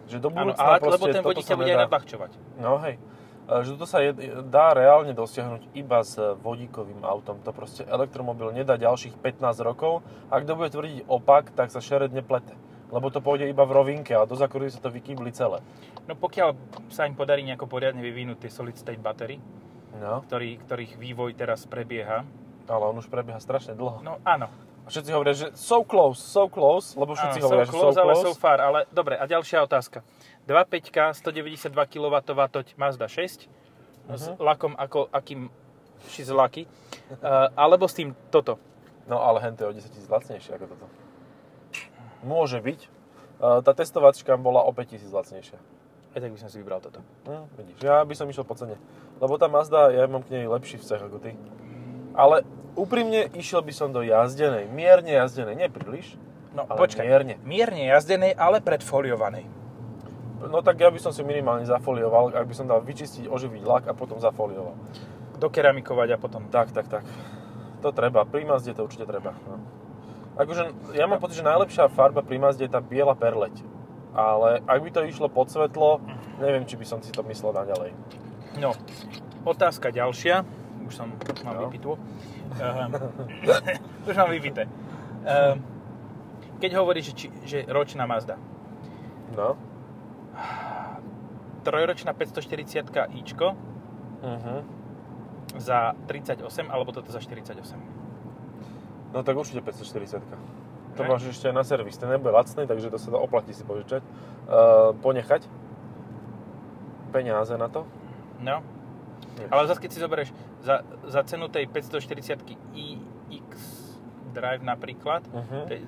Že 0.08 0.24
do 0.24 0.32
budúcna 0.32 0.56
ale, 0.56 0.80
proste 0.80 0.96
lebo 0.96 1.04
ten 1.12 1.24
vodík 1.24 1.44
sa 1.44 1.56
bude 1.60 1.68
aj 1.68 1.84
nabahčovať. 1.84 2.32
No 2.56 2.80
hej. 2.80 2.96
E, 3.44 3.52
Že 3.60 3.68
toto 3.76 3.84
sa 3.84 4.00
je, 4.00 4.16
dá 4.48 4.72
reálne 4.72 5.12
dosiahnuť 5.12 5.76
iba 5.76 6.00
s 6.00 6.16
vodíkovým 6.16 7.04
autom. 7.04 7.44
To 7.44 7.52
proste 7.52 7.84
elektromobil 7.84 8.56
nedá 8.56 8.80
ďalších 8.80 9.20
15 9.20 9.60
rokov. 9.60 10.00
Ak 10.32 10.48
kto 10.48 10.56
bude 10.56 10.72
tvrdiť 10.72 11.04
opak, 11.04 11.52
tak 11.52 11.68
sa 11.68 11.84
šeredne 11.84 12.24
plete. 12.24 12.56
Lebo 12.88 13.08
to 13.08 13.20
pôjde 13.20 13.44
iba 13.44 13.62
v 13.62 13.72
rovinke 13.74 14.12
a 14.12 14.24
do 14.24 14.32
zakurvy 14.32 14.68
sa 14.68 14.78
to 14.78 14.88
vykýbli 14.88 15.28
celé. 15.30 15.60
No 16.04 16.14
pokiaľ 16.14 16.56
sa 16.88 17.04
im 17.04 17.12
podarí 17.12 17.42
nejako 17.42 17.66
poriadne 17.66 18.00
vyvinúť 18.00 18.40
tie 18.40 18.50
solid 18.50 18.74
state 18.74 18.98
battery, 18.98 19.36
No, 19.90 20.22
ktorý, 20.22 20.60
ktorých 20.60 20.94
vývoj 20.94 21.32
teraz 21.34 21.64
prebieha. 21.64 22.22
ale 22.66 22.82
on 22.84 22.96
už 22.96 23.08
prebieha 23.08 23.36
strašne 23.38 23.72
dlho. 23.72 23.98
No 23.98 24.20
áno, 24.22 24.48
A 24.84 24.88
všetci 24.88 25.10
hovoria, 25.10 25.32
že 25.32 25.48
so 25.52 25.80
close, 25.80 26.16
so 26.16 26.46
close, 26.46 26.92
lebo 26.94 27.12
všetci 27.12 27.40
Áno, 27.40 27.44
hovoria, 27.44 27.64
so 27.64 27.68
že 27.68 27.74
close, 27.74 27.92
so 27.92 28.00
ale 28.00 28.12
close. 28.14 28.24
so 28.24 28.32
far. 28.34 28.58
Ale 28.58 28.78
dobre, 28.88 29.14
a 29.14 29.24
ďalšia 29.24 29.60
otázka. 29.60 30.00
2.5, 30.46 31.12
192 31.12 31.68
kW 31.84 32.14
toť 32.24 32.66
Mazda 32.74 33.04
6 33.04 33.48
s 34.08 34.24
Mhm. 34.26 34.36
lakom 34.38 34.72
ako 34.72 35.08
akým 35.10 35.52
lucky. 36.30 36.64
Uh, 37.10 37.52
alebo 37.54 37.84
s 37.84 37.94
tým 37.94 38.16
toto. 38.30 38.56
No 39.04 39.18
ale 39.18 39.40
hen 39.40 39.52
to 39.52 39.64
je 39.64 39.68
o 39.68 39.74
10 39.74 39.92
000 39.98 40.08
lacnejšie 40.10 40.52
ako 40.54 40.66
toto. 40.68 40.86
Môže 42.20 42.58
byť. 42.58 42.80
E, 42.80 42.88
Tá 43.62 43.72
testovačka 43.72 44.34
bola 44.34 44.62
o 44.62 44.70
5 44.70 44.98
000 44.98 45.08
lacnejšia. 45.08 45.58
Aj 46.08 46.18
tak 46.18 46.32
by 46.32 46.38
som 46.40 46.48
si 46.48 46.58
vybral 46.58 46.80
toto. 46.80 47.04
Hm, 47.24 47.44
vidíš, 47.54 47.76
ja 47.80 48.00
by 48.00 48.14
som 48.16 48.26
išiel 48.26 48.42
po 48.42 48.56
cene. 48.56 48.80
Lebo 49.18 49.36
tá 49.36 49.46
Mazda, 49.46 49.92
ja 49.92 50.06
mám 50.06 50.22
k 50.22 50.32
nej 50.32 50.44
lepší 50.44 50.78
vzťah 50.78 51.00
ako 51.04 51.18
ty. 51.20 51.36
Ale 52.12 52.42
úprimne 52.74 53.30
išiel 53.32 53.60
by 53.60 53.70
som 53.70 53.90
do 53.90 54.00
jazdenej, 54.00 54.66
mierne 54.66 55.12
jazdenej, 55.12 55.54
nepríliš, 55.60 56.16
No 56.48 56.64
ale 56.64 56.80
počkaj, 56.80 57.04
mierne. 57.04 57.34
mierne 57.44 57.86
jazdenej, 57.86 58.32
ale 58.34 58.58
predfoliovanej. 58.58 59.44
No 60.40 60.62
tak 60.62 60.80
ja 60.80 60.88
by 60.88 60.96
som 60.96 61.12
si 61.12 61.20
minimálne 61.20 61.66
zafolioval, 61.66 62.32
ak 62.32 62.46
by 62.46 62.54
som 62.54 62.66
dal 62.66 62.80
vyčistiť, 62.80 63.26
oživiť 63.26 63.62
lak 63.62 63.84
a 63.86 63.92
potom 63.92 64.16
zafolioval. 64.16 64.74
Dokeramikovať 65.36 66.08
a 66.14 66.18
potom. 66.18 66.46
Tak, 66.48 66.72
tak, 66.72 66.88
tak. 66.88 67.04
To 67.78 67.92
treba. 67.92 68.24
Pri 68.24 68.42
Mazde 68.42 68.72
to 68.72 68.82
určite 68.82 69.04
treba. 69.04 69.34
No. 69.44 69.62
Akože, 70.38 70.62
ja 70.94 71.04
mám 71.04 71.18
pocit, 71.18 71.42
že 71.42 71.44
najlepšia 71.44 71.90
farba 71.90 72.22
pri 72.22 72.38
Mazde 72.38 72.62
je 72.62 72.70
tá 72.70 72.78
biela 72.78 73.12
perleť. 73.12 73.58
Ale 74.14 74.62
ak 74.62 74.78
by 74.80 74.90
to 74.90 75.00
išlo 75.04 75.26
pod 75.26 75.46
svetlo, 75.46 75.98
neviem, 76.38 76.62
či 76.62 76.74
by 76.74 76.86
som 76.86 76.98
si 76.98 77.10
to 77.10 77.26
myslel 77.26 77.50
naďalej. 77.52 77.90
No, 78.56 78.72
otázka 79.42 79.90
ďalšia. 79.90 80.46
Už 80.82 80.94
som, 80.94 81.10
mám 81.42 81.54
No. 81.54 81.62
vypitú. 81.66 81.98
Uh, 82.54 82.88
už 84.08 84.14
mám 84.14 84.30
vypité. 84.30 84.64
Uh, 85.20 85.58
keď 86.56 86.70
hovoríš, 86.76 87.12
že, 87.12 87.14
či, 87.14 87.26
že 87.44 87.58
ročná 87.66 88.06
Mazda. 88.06 88.38
No. 89.34 89.58
Trojročná 91.60 92.14
540 92.14 92.86
ičko 93.16 93.58
Uh-huh. 94.18 94.66
za 95.54 95.94
38, 96.10 96.42
alebo 96.66 96.90
toto 96.90 97.06
za 97.14 97.22
48. 97.22 97.54
No 99.12 99.24
tak 99.24 99.36
určite 99.36 99.64
540. 99.64 100.20
To 100.98 101.06
máš 101.06 101.30
ešte 101.30 101.48
aj 101.48 101.54
na 101.54 101.62
servis. 101.62 101.94
Ten 101.94 102.10
nebude 102.10 102.34
lacný, 102.34 102.66
takže 102.66 102.90
to 102.90 102.98
sa 102.98 103.14
dá 103.14 103.18
oplatí 103.22 103.54
si 103.54 103.62
požičať. 103.62 104.02
Uh, 104.50 104.92
ponechať 104.98 105.46
peniaze 107.14 107.54
na 107.56 107.70
to. 107.70 107.86
No, 108.42 108.60
Nie. 109.38 109.46
ale 109.48 109.66
zase 109.70 109.80
keď 109.80 109.90
si 109.94 109.98
zoberieš 110.02 110.30
za, 110.60 110.84
za 111.08 111.20
cenu 111.24 111.48
tej 111.48 111.66
540 111.70 112.44
iX 112.76 113.50
Drive 114.34 114.62
napríklad, 114.62 115.24
Uh-huh. 115.32 115.64
to 115.66 115.72
je, 115.72 115.80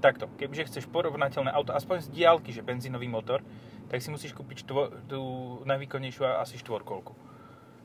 takto, 0.00 0.24
kebyže 0.40 0.68
chceš 0.72 0.84
porovnateľné 0.88 1.52
auto, 1.52 1.76
aspoň 1.76 2.04
z 2.04 2.08
diálky, 2.12 2.50
že 2.50 2.64
benzínový 2.64 3.06
motor, 3.08 3.44
tak 3.92 4.00
si 4.00 4.08
musíš 4.08 4.32
kúpiť 4.32 4.64
štvo, 4.64 4.82
tú 5.06 5.20
najvýkonnejšiu 5.68 6.24
asi 6.40 6.56
štvorkolku. 6.58 7.12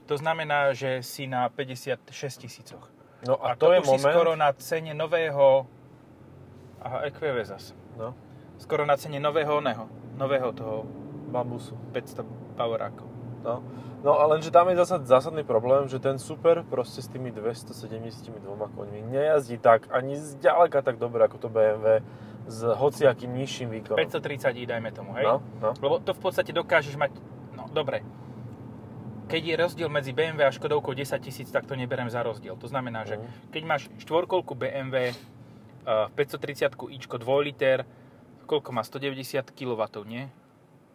To 0.08 0.16
znamená, 0.18 0.74
že 0.74 1.04
si 1.06 1.28
na 1.28 1.46
56 1.52 2.10
tisícoch. 2.48 2.90
No 3.28 3.36
a, 3.46 3.52
A, 3.52 3.56
to, 3.56 3.68
to, 3.68 3.74
je 3.74 3.80
už 3.80 3.86
si 3.86 3.92
moment... 3.92 4.14
skoro 4.16 4.32
na 4.36 4.50
cene 4.54 4.94
nového... 4.94 5.68
Aha, 6.80 6.98
EQV 7.12 7.38
zas. 7.44 7.76
No, 8.00 8.16
Skoro 8.60 8.84
na 8.84 8.96
cene 9.00 9.20
nového 9.20 9.60
oného. 9.60 9.88
Nového 10.16 10.52
toho 10.52 10.84
bambusu. 11.32 11.76
500 11.96 12.28
Powerákov. 12.60 13.08
No. 13.40 13.64
no 14.04 14.20
a 14.20 14.28
lenže 14.28 14.52
tam 14.52 14.68
je 14.68 14.76
zásad, 14.84 15.08
zásadný 15.08 15.48
problém, 15.48 15.88
že 15.88 15.96
ten 15.96 16.20
Super 16.20 16.64
proste 16.68 17.00
s 17.00 17.08
tými 17.08 17.32
272 17.32 18.36
koňmi 18.76 19.00
nejazdí 19.08 19.56
tak, 19.64 19.88
ani 19.96 20.20
zďaleka 20.20 20.84
tak 20.84 21.00
dobre 21.00 21.24
ako 21.24 21.38
to 21.40 21.48
BMW 21.48 22.04
s 22.50 22.68
hociakým 22.68 23.32
nižším 23.32 23.70
výkonom. 23.80 23.96
530 23.96 24.60
i 24.60 24.64
dajme 24.68 24.92
tomu, 24.92 25.16
hej? 25.16 25.24
No, 25.24 25.40
no. 25.64 25.72
Lebo 25.80 26.04
to 26.04 26.12
v 26.12 26.20
podstate 26.20 26.52
dokážeš 26.52 27.00
mať... 27.00 27.16
No, 27.56 27.72
dobre. 27.72 28.04
Keď 29.30 29.44
je 29.46 29.56
rozdiel 29.56 29.90
medzi 29.90 30.10
BMW 30.10 30.42
a 30.42 30.52
Škodovkou 30.52 30.98
10 30.98 31.22
tisíc, 31.22 31.54
tak 31.54 31.70
to 31.70 31.78
neberem 31.78 32.10
za 32.10 32.26
rozdiel. 32.26 32.58
To 32.58 32.66
znamená, 32.66 33.06
že 33.06 33.22
Mhm. 33.22 33.54
keď 33.54 33.64
máš 33.64 33.82
štvorkolku 34.02 34.58
BMW, 34.58 35.14
uh, 35.86 36.10
530 36.18 36.90
ičko 36.90 37.22
2 37.22 37.38
liter, 37.40 37.86
koľko 38.50 38.74
má? 38.74 38.82
190 38.82 39.54
kW, 39.54 39.82
nie? 40.04 40.34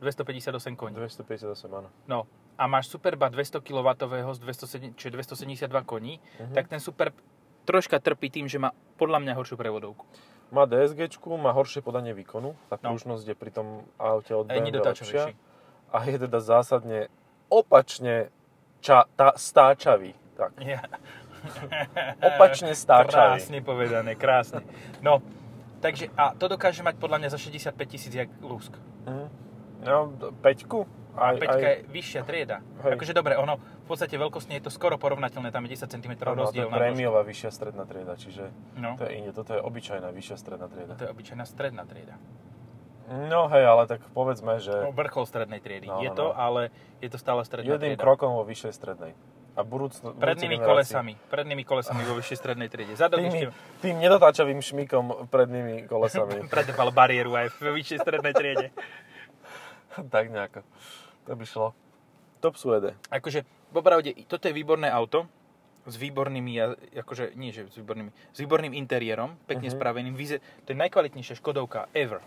258 0.03 0.75
koní. 0.75 0.99
258, 0.99 1.71
áno. 1.71 1.89
No, 2.11 2.27
a 2.59 2.67
máš 2.67 2.91
Superba 2.91 3.31
200 3.31 3.63
kW 3.63 3.89
z 4.35 4.39
207, 4.43 4.93
čiže 4.99 5.11
272 5.15 5.87
koní, 5.87 6.19
Mhm. 6.43 6.55
tak 6.55 6.67
ten 6.67 6.83
Superb 6.83 7.15
troška 7.65 8.03
trpí 8.03 8.29
tým, 8.29 8.51
že 8.51 8.59
má 8.59 8.75
podľa 8.99 9.23
mňa 9.23 9.33
horšiu 9.39 9.55
prevodovku. 9.55 10.05
Má 10.51 10.67
DSG, 10.67 11.07
má 11.39 11.55
horšie 11.55 11.81
podanie 11.81 12.13
výkonu, 12.13 12.59
tá 12.69 12.77
No. 12.83 12.93
pružnosť 12.93 13.31
je 13.31 13.35
pri 13.35 13.51
tom 13.51 13.87
aute 13.97 14.35
od 14.35 14.51
BMW 14.51 14.75
lepšia 14.77 15.33
a 15.95 15.99
je 16.05 16.19
teda 16.19 16.39
zásadne 16.43 17.07
opačne 17.55 18.35
ča, 18.83 19.07
tá, 19.15 19.35
stáčavý. 19.39 20.15
Tak. 20.35 20.59
Ja. 20.67 20.83
Opačne 22.25 22.73
stáčavý. 22.73 23.39
Krásne 23.39 23.59
povedané, 23.61 24.17
krásne. 24.17 24.65
No, 25.05 25.21
takže, 25.79 26.09
a 26.17 26.33
to 26.35 26.49
dokáže 26.49 26.81
mať 26.81 26.97
podľa 26.97 27.21
mňa 27.21 27.29
za 27.31 27.39
65 27.39 27.77
tisíc 27.85 28.13
jak 28.13 28.33
Lusk. 28.41 28.73
Mhm. 29.07 29.27
No, 29.85 30.09
peťku? 30.41 30.89
Aj, 31.15 31.39
Peťka 31.39 31.55
aj, 31.55 31.63
je 31.63 31.75
vyššia 31.95 32.21
trieda. 32.27 32.59
Hej. 32.83 32.99
Akože 32.99 33.15
dobre, 33.15 33.39
ono 33.39 33.63
v 33.63 33.87
podstate 33.87 34.19
veľkostne 34.19 34.59
je 34.59 34.67
to 34.67 34.71
skoro 34.75 34.99
porovnateľné, 34.99 35.55
tam 35.55 35.63
je 35.71 35.79
10 35.79 35.87
cm 35.87 36.13
áno, 36.27 36.43
rozdiel 36.43 36.67
to 36.67 36.75
je 36.75 36.75
prémiová 36.75 37.23
vyššia 37.23 37.51
stredná 37.55 37.87
trieda, 37.87 38.19
čiže 38.19 38.51
No, 38.75 38.99
to 38.99 39.07
je 39.07 39.23
inde, 39.23 39.31
toto 39.31 39.55
je 39.55 39.63
obyčajná 39.63 40.11
vyššia 40.11 40.37
stredná 40.43 40.67
trieda. 40.67 40.99
to 40.99 41.07
je 41.07 41.11
obyčajná 41.15 41.47
stredná 41.47 41.87
trieda. 41.87 42.19
No 43.07 43.47
hej, 43.47 43.63
ale 43.63 43.85
tak 43.87 44.01
povedzme, 44.11 44.57
že 44.59 44.73
No, 44.73 44.91
vrchol 44.91 45.25
strednej 45.25 45.59
triedy. 45.59 45.87
No, 45.87 46.01
je 46.01 46.09
no, 46.09 46.15
to, 46.15 46.27
no. 46.27 46.35
ale 46.35 46.73
je 46.99 47.07
to 47.07 47.17
stále 47.17 47.41
stredná 47.41 47.69
jedným 47.71 47.95
trieda. 47.95 48.03
krokom 48.03 48.33
vo 48.33 48.43
vyššej 48.43 48.73
strednej. 48.73 49.13
A 49.55 49.61
budúcno, 49.61 50.11
Prednými 50.11 50.59
kolesami, 50.59 51.15
prednými 51.29 51.63
kolesami 51.63 52.03
vo 52.03 52.17
vyššej 52.17 52.37
strednej 52.37 52.67
triede. 52.67 52.97
Zadok 52.97 53.21
Tými, 53.21 53.31
ešte 53.31 53.55
tým 53.81 53.97
nedotáčavým 53.99 54.59
šmikom 54.59 55.29
prednými 55.29 55.85
kolesami. 55.85 56.43
predrbal 56.51 56.91
bariéru 56.91 57.37
aj 57.37 57.55
vo 57.55 57.71
vyššej 57.71 57.99
strednej 57.99 58.33
triede. 58.33 58.67
tak 60.11 60.29
nejako. 60.29 60.65
To 61.25 61.33
by 61.33 61.45
šlo. 61.45 61.69
Top 62.41 62.57
suede. 62.57 62.99
Akože 63.09 63.45
popravde, 63.69 64.17
toto 64.25 64.45
je 64.45 64.53
výborné 64.53 64.89
auto 64.89 65.29
s 65.85 65.95
výbornými, 65.95 66.53
akože 66.97 67.33
nie 67.35 67.53
že 67.53 67.69
s 67.69 67.77
výbornými, 67.77 68.11
s 68.11 68.39
výborným 68.39 68.73
interiérom, 68.75 69.37
pekne 69.45 69.69
Mhm. 69.69 69.75
spraveným. 69.75 70.15
Vyze- 70.15 70.41
To 70.65 70.73
je 70.73 70.79
najkvalitnejšia 70.79 71.37
Škodovka 71.37 71.87
ever. 71.93 72.25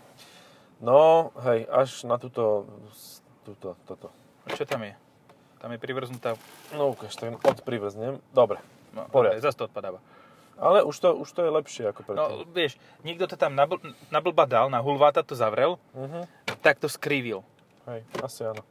No, 0.78 1.30
hej, 1.42 1.66
až 1.66 2.04
na 2.04 2.16
túto, 2.16 2.66
túto, 3.42 3.74
toto. 3.82 4.08
A 4.44 4.52
Čo 4.52 4.62
tam 4.62 4.82
je? 4.82 4.94
Tam 5.58 5.68
je 5.68 5.78
privrznutá... 5.78 6.38
No 6.70 6.94
ukáž, 6.94 7.12
tak 7.12 7.34
odprivrznem. 7.34 8.22
Dobre. 8.30 8.62
No, 8.90 9.04
Poriadne. 9.06 9.42
zase 9.42 9.58
to 9.58 9.66
odpadáva. 9.66 9.98
Ale 10.54 10.82
už 10.82 10.94
to, 10.96 11.14
už 11.16 11.28
to 11.28 11.40
je 11.40 11.50
lepšie 11.52 11.84
ako 11.86 12.00
No, 12.02 12.06
predtým. 12.08 12.50
vieš, 12.50 12.72
niekto 13.02 13.26
to 13.26 13.34
tam 13.34 13.54
nabl- 13.54 13.82
nablba 14.10 14.42
dal, 14.44 14.66
na 14.66 14.78
hulváta 14.78 15.22
to 15.22 15.34
zavrel, 15.34 15.78
Mhm. 15.92 16.26
tak 16.60 16.78
to 16.78 16.86
skrivil. 16.86 17.42
Hej, 17.84 18.02
asi 18.20 18.42
áno. 18.44 18.62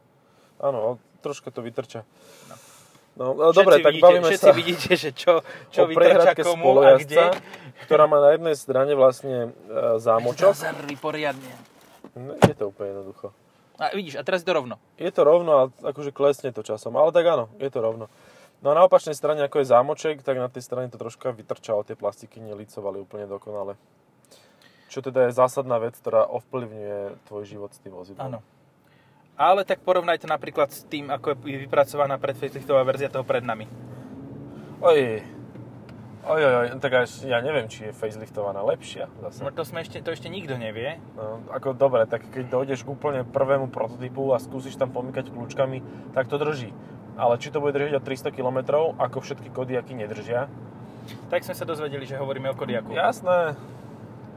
Áno, 0.58 0.78
troška 1.18 1.48
to 1.48 1.60
vytrča. 1.60 2.04
No. 2.48 2.54
No, 3.18 3.24
no 3.34 3.50
dobre, 3.50 3.80
tak 3.80 3.90
vidíte, 3.90 4.04
bavíme 4.04 4.26
všetci 4.26 4.46
sa 4.46 4.54
vidíte, 4.54 4.90
že 4.94 5.10
čo, 5.10 5.42
čo 5.68 5.84
vytrča 5.84 6.38
komu 6.38 6.78
a 6.78 6.94
kde. 6.96 7.34
ktorá 7.82 8.06
má 8.06 8.22
na 8.22 8.30
jednej 8.30 8.54
strane 8.54 8.94
vlastne 8.94 9.50
e, 9.50 9.50
zámočok. 10.06 10.54
Zazrli 10.54 10.94
poriadne. 10.94 11.50
No, 12.18 12.34
je 12.34 12.54
to 12.58 12.74
úplne 12.74 12.98
jednoducho. 12.98 13.30
A 13.78 13.94
vidíš, 13.94 14.18
a 14.18 14.26
teraz 14.26 14.42
je 14.42 14.50
to 14.50 14.58
rovno. 14.58 14.82
Je 14.98 15.06
to 15.14 15.22
rovno 15.22 15.52
a 15.54 15.62
akože 15.70 16.10
klesne 16.10 16.50
to 16.50 16.66
časom, 16.66 16.98
ale 16.98 17.14
tak 17.14 17.22
áno, 17.30 17.46
je 17.62 17.70
to 17.70 17.78
rovno. 17.78 18.10
No 18.58 18.74
a 18.74 18.74
na 18.74 18.82
opačnej 18.82 19.14
strane, 19.14 19.38
ako 19.46 19.62
je 19.62 19.70
zámoček, 19.70 20.26
tak 20.26 20.34
na 20.34 20.50
tej 20.50 20.66
strane 20.66 20.90
to 20.90 20.98
troška 20.98 21.30
vytrčalo, 21.30 21.86
tie 21.86 21.94
plastiky 21.94 22.42
nelicovali 22.42 22.98
úplne 22.98 23.30
dokonale. 23.30 23.78
Čo 24.90 24.98
teda 24.98 25.30
je 25.30 25.38
zásadná 25.38 25.78
vec, 25.78 25.94
ktorá 25.94 26.26
ovplyvňuje 26.26 27.22
tvoj 27.30 27.44
život 27.46 27.70
s 27.70 27.78
tým 27.78 27.94
vozidlom. 27.94 28.26
Áno. 28.26 28.38
Ale 29.38 29.62
tak 29.62 29.78
porovnajte 29.86 30.26
napríklad 30.26 30.74
s 30.74 30.82
tým, 30.90 31.14
ako 31.14 31.38
je 31.46 31.62
vypracovaná 31.62 32.18
predfaceliftová 32.18 32.82
verzia 32.82 33.06
toho 33.06 33.22
pred 33.22 33.46
nami. 33.46 33.70
Oj, 34.82 35.22
oj, 36.28 36.40
oj, 36.44 36.54
oj, 36.54 36.68
tak 36.78 36.92
až 36.94 37.10
ja 37.24 37.40
neviem, 37.40 37.66
či 37.66 37.88
je 37.88 37.92
faceliftovaná 37.96 38.60
lepšia 38.60 39.08
zase. 39.24 39.40
No 39.40 39.50
to, 39.50 39.64
sme 39.64 39.80
ešte, 39.80 40.04
to 40.04 40.12
ešte 40.12 40.28
nikto 40.28 40.60
nevie. 40.60 41.00
No, 41.16 41.40
ako 41.50 41.72
dobre, 41.72 42.04
tak 42.04 42.28
keď 42.28 42.52
dojdeš 42.52 42.84
k 42.84 42.92
úplne 42.92 43.20
prvému 43.24 43.72
prototypu 43.72 44.32
a 44.32 44.38
skúsiš 44.38 44.76
tam 44.76 44.92
pomykať 44.92 45.32
kľúčkami, 45.32 46.12
tak 46.12 46.28
to 46.28 46.36
drží. 46.36 46.70
Ale 47.18 47.34
či 47.40 47.50
to 47.50 47.58
bude 47.58 47.74
držať 47.74 47.98
od 47.98 48.04
300 48.06 48.30
km, 48.30 48.58
ako 49.00 49.18
všetky 49.24 49.50
Kodiaky 49.50 49.96
nedržia, 49.96 50.46
Tak 51.32 51.40
sme 51.40 51.56
sa 51.56 51.64
dozvedeli, 51.64 52.04
že 52.04 52.20
hovoríme 52.20 52.52
o 52.52 52.56
Kodiaku. 52.56 52.92
jasné. 52.92 53.56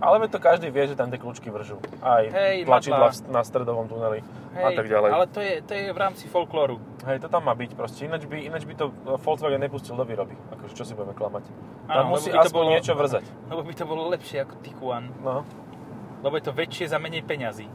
Ale 0.01 0.25
to 0.25 0.41
každý 0.41 0.73
vie, 0.73 0.89
že 0.89 0.97
tam 0.97 1.13
tie 1.13 1.21
kľúčky 1.21 1.53
vržú. 1.53 1.77
Aj 2.01 2.25
Hej, 2.25 2.65
tlačidla 2.65 3.13
v- 3.13 3.29
na 3.29 3.45
stredovom 3.45 3.85
tuneli 3.85 4.25
Hej, 4.57 4.65
a 4.65 4.69
tak 4.73 4.89
ďalej. 4.89 5.09
ale 5.13 5.25
to 5.29 5.39
je, 5.39 5.53
to 5.61 5.71
je 5.77 5.93
v 5.93 5.99
rámci 6.01 6.25
folklóru. 6.25 6.81
Hej, 7.05 7.21
to 7.21 7.29
tam 7.29 7.45
má 7.45 7.53
byť 7.53 7.77
proste. 7.77 8.09
Ináč 8.09 8.25
by, 8.25 8.41
ináč 8.41 8.65
by 8.65 8.73
to 8.73 8.89
Volkswagen 9.21 9.61
nepustil 9.61 9.93
do 9.93 10.01
výroby. 10.01 10.33
Akože 10.51 10.73
čo 10.73 10.83
si 10.83 10.97
budeme 10.97 11.13
klamať. 11.13 11.45
Tam 11.85 12.09
Áno, 12.09 12.17
musí 12.17 12.33
by 12.33 12.41
to 12.41 12.49
bolo- 12.49 12.73
niečo 12.73 12.97
vrzať. 12.97 13.25
Lebo 13.53 13.61
by 13.61 13.73
to 13.77 13.85
bolo 13.85 14.09
lepšie 14.09 14.41
ako 14.41 14.55
Tiguan. 14.65 15.13
No. 15.21 15.45
Lebo 16.25 16.33
je 16.33 16.43
to 16.43 16.53
väčšie 16.53 16.89
za 16.89 16.97
menej 16.97 17.21
peňazí. 17.21 17.69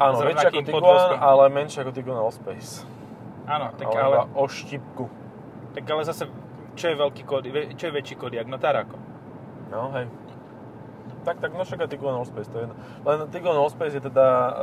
Áno, 0.00 0.16
väčšie 0.16 0.48
ako 0.48 0.62
Tiguan, 0.64 1.12
ale 1.20 1.42
menšie 1.48 1.84
ako 1.84 1.92
Tiguan 1.92 2.20
Allspace. 2.20 2.84
Áno, 3.44 3.72
tak 3.76 3.92
ale, 3.92 4.00
ale, 4.00 4.32
o 4.32 4.44
štipku. 4.48 5.06
tak 5.76 5.84
ale 5.86 6.02
zase, 6.02 6.26
čo 6.72 6.88
je 6.88 6.96
veľký 6.98 7.22
Kodi, 7.22 7.48
čo 7.76 7.88
je 7.88 7.92
väčší 7.94 8.16
Kodiak? 8.16 8.48
No 8.48 8.56
Tarako. 8.58 8.96
No, 9.70 9.92
hej. 9.94 10.08
Tak, 11.26 11.42
tak, 11.42 11.50
no 11.58 11.66
však 11.66 11.82
aj 11.82 11.90
Tiguan 11.90 12.14
Allspace, 12.22 12.46
to 12.46 12.62
je 12.62 12.62
jedno. 12.70 12.76
Len 13.02 13.18
Tiguan 13.34 13.58
Allspace 13.58 13.98
je 13.98 14.04
teda 14.06 14.26
uh, 14.30 14.54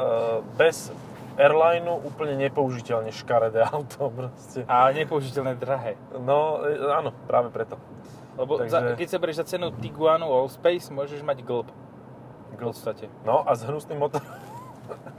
bez 0.55 0.95
airlineu 1.35 1.99
úplne 2.07 2.39
nepoužiteľne 2.39 3.11
škaredé 3.11 3.67
auto 3.75 4.07
proste. 4.07 4.63
A 4.71 4.87
nepoužiteľné 4.95 5.59
drahé. 5.59 5.99
No, 6.15 6.63
e, 6.63 6.79
áno, 6.87 7.11
práve 7.27 7.51
preto. 7.51 7.75
Lebo 8.39 8.63
Takže- 8.63 8.71
za, 8.71 8.79
keď 8.95 9.07
sa 9.11 9.17
berieš 9.19 9.37
za 9.43 9.45
cenu 9.57 9.75
Tiguanu 9.75 10.31
Allspace, 10.31 10.87
môžeš 10.87 11.19
mať 11.19 11.43
glb. 11.43 11.67
V 12.53 12.57
podstate. 12.61 13.11
No 13.27 13.43
a 13.43 13.59
s 13.59 13.65
hnusným 13.67 13.99
motorom. 13.99 14.23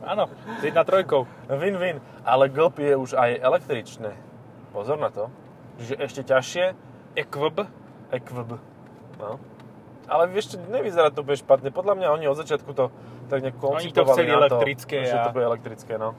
Áno, 0.04 0.28
s 0.60 0.62
jedna 0.62 0.84
trojkou. 0.86 1.26
Win-win. 1.50 1.98
Ale 2.22 2.48
GLP 2.48 2.94
je 2.94 2.96
už 2.96 3.10
aj 3.18 3.42
električné. 3.42 4.12
Pozor 4.70 4.96
na 5.00 5.10
to. 5.10 5.28
Čiže 5.82 5.94
ešte 5.98 6.22
ťažšie, 6.30 6.64
Equib. 7.18 7.66
EQB. 8.14 8.50
No. 9.18 9.42
Ale 10.04 10.28
vieš 10.28 10.60
nevyzerá 10.68 11.08
to 11.08 11.24
úplne 11.24 11.40
špatne. 11.40 11.70
Podľa 11.72 11.94
mňa 11.96 12.06
oni 12.12 12.24
od 12.28 12.36
začiatku 12.36 12.70
to 12.72 12.92
tak 13.32 13.40
nejak 13.40 13.56
koncipovali 13.56 14.28
na 14.28 14.48
to, 14.48 14.60
elektrické 14.60 15.08
že 15.08 15.16
a- 15.16 15.24
to 15.24 15.32
bude 15.32 15.44
elektrické, 15.44 15.96
no. 15.96 16.12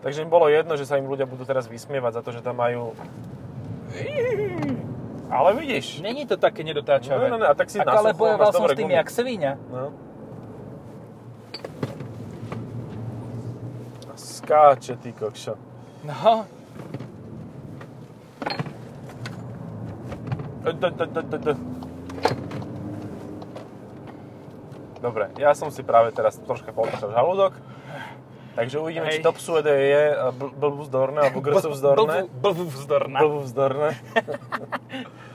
Takže 0.00 0.24
im 0.24 0.32
bolo 0.32 0.48
jedno, 0.48 0.76
že 0.76 0.88
sa 0.88 0.96
im 0.96 1.04
ľudia 1.04 1.28
budú 1.28 1.44
teraz 1.44 1.68
vysmievať 1.68 2.20
za 2.20 2.22
to, 2.24 2.32
že 2.32 2.40
tam 2.40 2.56
majú... 2.56 2.96
Ale 5.30 5.54
vidíš. 5.54 6.00
Není 6.00 6.26
to 6.26 6.36
také 6.36 6.64
nedotáčavé. 6.64 7.28
No, 7.28 7.36
no, 7.36 7.44
no, 7.44 7.46
a 7.46 7.54
tak 7.54 7.70
si 7.70 7.78
Ak 7.78 7.86
ale 7.86 8.16
bojoval 8.16 8.50
som 8.50 8.64
s 8.66 8.74
tým 8.74 8.90
jak 8.90 9.08
svinia. 9.12 9.54
No. 9.70 9.92
Skáče, 14.16 14.96
ty 14.96 15.12
kokšo. 15.12 15.54
No, 16.04 16.46
D- 20.60 20.72
d- 20.72 20.90
d- 20.90 21.22
d- 21.22 21.38
d- 21.38 21.79
Dobre, 25.00 25.32
ja 25.34 25.52
som 25.52 25.68
si 25.68 25.80
práve 25.80 26.10
teraz 26.10 26.36
troška 26.38 26.70
potrčal 26.70 27.08
žalúdok, 27.08 27.56
takže 28.52 28.76
uvidíme, 28.76 29.08
Hej. 29.08 29.16
či 29.16 29.24
top 29.24 29.36
suede 29.36 29.72
je 29.72 30.02
bl- 30.30 30.52
blbúzdorné, 30.52 31.18
alebo 31.22 31.40
grsovzdorné. 31.46 32.28
Blbú 32.30 32.68
vzdorná. 32.68 33.18
Blbúzdorné. 33.18 33.96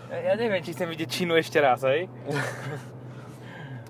Ja 0.08 0.34
neviem, 0.34 0.62
či 0.62 0.72
chcem 0.72 0.86
vidieť 0.86 1.10
činu 1.10 1.34
ešte 1.34 1.58
raz, 1.58 1.82
hej? 1.84 2.06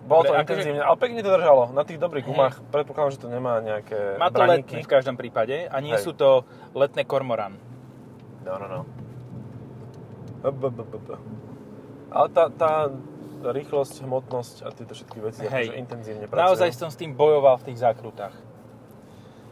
Bolo 0.02 0.22
to 0.22 0.32
Dobre, 0.32 0.40
akože- 0.40 0.54
intenzívne, 0.64 0.82
ale 0.82 0.96
pekne 0.96 1.20
to 1.20 1.30
držalo. 1.30 1.64
Na 1.70 1.82
tých 1.82 1.98
dobrých 1.98 2.24
gumách 2.24 2.62
predpokladám, 2.70 3.12
že 3.12 3.20
to 3.20 3.28
nemá 3.28 3.58
nejaké 3.60 4.16
Má 4.16 4.30
to 4.30 4.38
braníky. 4.38 4.78
letné 4.78 4.80
v 4.80 4.90
každom 4.90 5.16
prípade 5.16 5.66
a 5.66 5.78
nie 5.80 5.92
Hej. 5.92 6.02
sú 6.02 6.12
to 6.14 6.46
letné 6.72 7.04
kormoran. 7.04 7.58
No, 8.42 8.54
no, 8.56 8.68
no. 8.70 8.82
Ale 12.12 12.28
tá, 12.30 12.44
tá 12.48 12.72
rýchlosť, 13.52 14.02
hmotnosť 14.02 14.56
a 14.64 14.72
tieto 14.72 14.94
všetky 14.94 15.18
veci 15.20 15.42
Hej. 15.44 15.70
akože 15.70 15.74
intenzívne 15.76 16.26
pracujú. 16.26 16.42
Naozaj 16.46 16.70
som 16.74 16.90
s 16.90 16.98
tým 16.98 17.12
bojoval 17.14 17.60
v 17.60 17.74
tých 17.74 17.82
zákrutách. 17.82 18.34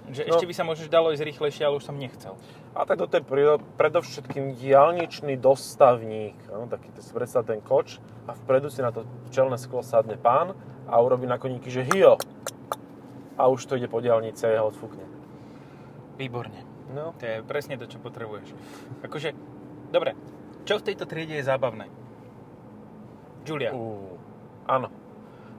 Že 0.03 0.21
No. 0.23 0.29
ešte 0.35 0.45
by 0.45 0.53
sa 0.53 0.63
možno 0.63 0.85
dalo 0.87 1.15
ísť 1.15 1.23
rýchlejšie, 1.23 1.63
ale 1.63 1.79
už 1.79 1.87
som 1.87 1.95
nechcel. 1.95 2.35
A 2.75 2.83
tak 2.83 2.99
toto 2.99 3.15
je 3.15 3.23
predovšetkým 3.77 4.59
diálničný 4.59 5.39
dostavník. 5.39 6.35
No, 6.51 6.67
taký, 6.67 6.91
to 6.91 6.99
si 6.99 7.13
predstav 7.15 7.47
ten 7.47 7.63
koč 7.63 8.03
a 8.27 8.35
vpredu 8.35 8.67
si 8.67 8.83
na 8.83 8.91
to 8.91 9.07
čelné 9.31 9.55
sklo 9.55 9.79
sadne 9.79 10.19
pán 10.19 10.57
a 10.91 10.99
urobí 10.99 11.23
na 11.23 11.39
koníky, 11.39 11.71
že 11.71 11.87
hio. 11.87 12.19
A 13.39 13.47
už 13.47 13.63
to 13.65 13.79
ide 13.79 13.87
po 13.87 14.03
diálnici 14.03 14.43
a 14.45 14.53
jeho 14.53 14.67
odfúkne. 14.69 15.07
Výborne. 16.19 16.61
No. 16.93 17.15
To 17.17 17.25
je 17.25 17.41
presne 17.41 17.79
to, 17.79 17.87
čo 17.87 17.97
potrebuješ. 17.97 18.51
Akože, 19.01 19.33
dobre, 19.89 20.13
čo 20.67 20.77
v 20.77 20.85
tejto 20.91 21.07
triede 21.07 21.39
je 21.39 21.47
zábavné? 21.47 21.87
Julia. 23.43 23.71
Ú, 23.71 24.17
áno. 24.65 24.87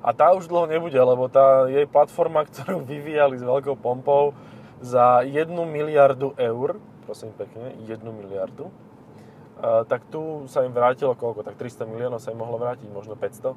A 0.05 0.12
tá 0.12 0.37
už 0.37 0.49
dlho 0.49 0.68
nebude, 0.68 0.97
lebo 1.01 1.29
tá 1.33 1.64
jej 1.68 1.88
platforma, 1.88 2.44
ktorú 2.49 2.85
vyvíjali 2.85 3.40
s 3.40 3.44
veľkou 3.44 3.77
pompou 3.81 4.37
za 4.85 5.25
1 5.25 5.49
miliardu 5.64 6.37
eur, 6.37 6.77
prosím 7.09 7.33
pekne, 7.33 7.73
1 7.88 8.05
miliardu, 8.05 8.68
tak 9.88 10.05
tu 10.12 10.44
sa 10.44 10.61
im 10.66 10.75
vrátilo 10.77 11.16
koľko? 11.16 11.40
Tak 11.40 11.57
300 11.57 11.88
miliónov 11.88 12.20
sa 12.20 12.35
im 12.35 12.40
mohlo 12.42 12.61
vrátiť, 12.61 12.85
možno 12.92 13.16
500 13.16 13.57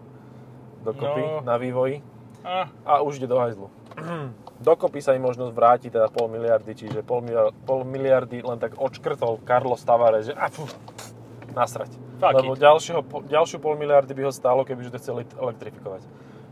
dokopy 0.87 1.19
No. 1.19 1.43
na 1.43 1.59
vývoji. 1.59 1.99
A, 2.47 2.71
A 2.87 3.03
už 3.03 3.19
ide 3.19 3.27
do 3.27 3.35
hajzlu. 3.35 3.67
Dokopy 4.63 5.03
sa 5.03 5.13
im 5.13 5.21
možno 5.25 5.51
vráti 5.51 5.91
teda 5.91 6.07
pol 6.07 6.31
miliardy, 6.31 6.73
čiže 6.73 7.03
pol, 7.03 7.21
miliard, 7.21 7.51
pol 7.65 7.83
miliardy 7.83 8.39
len 8.41 8.57
tak 8.57 8.77
odškrtol 8.77 9.41
Carlos 9.43 9.83
Tavares, 9.83 10.31
že 10.31 10.33
a 10.37 10.47
pf, 10.47 10.69
nasrať. 11.51 11.91
Fuck 12.17 12.33
Lebo 12.33 12.53
it. 12.53 12.59
ďalšieho, 12.59 12.99
ďalšiu 13.29 13.57
pol 13.57 13.77
miliardy 13.77 14.11
by 14.11 14.25
ho 14.25 14.33
stálo, 14.33 14.65
kebyže 14.65 14.89
to 14.89 14.97
chceli 14.97 15.21
elektrifikovať. 15.37 16.01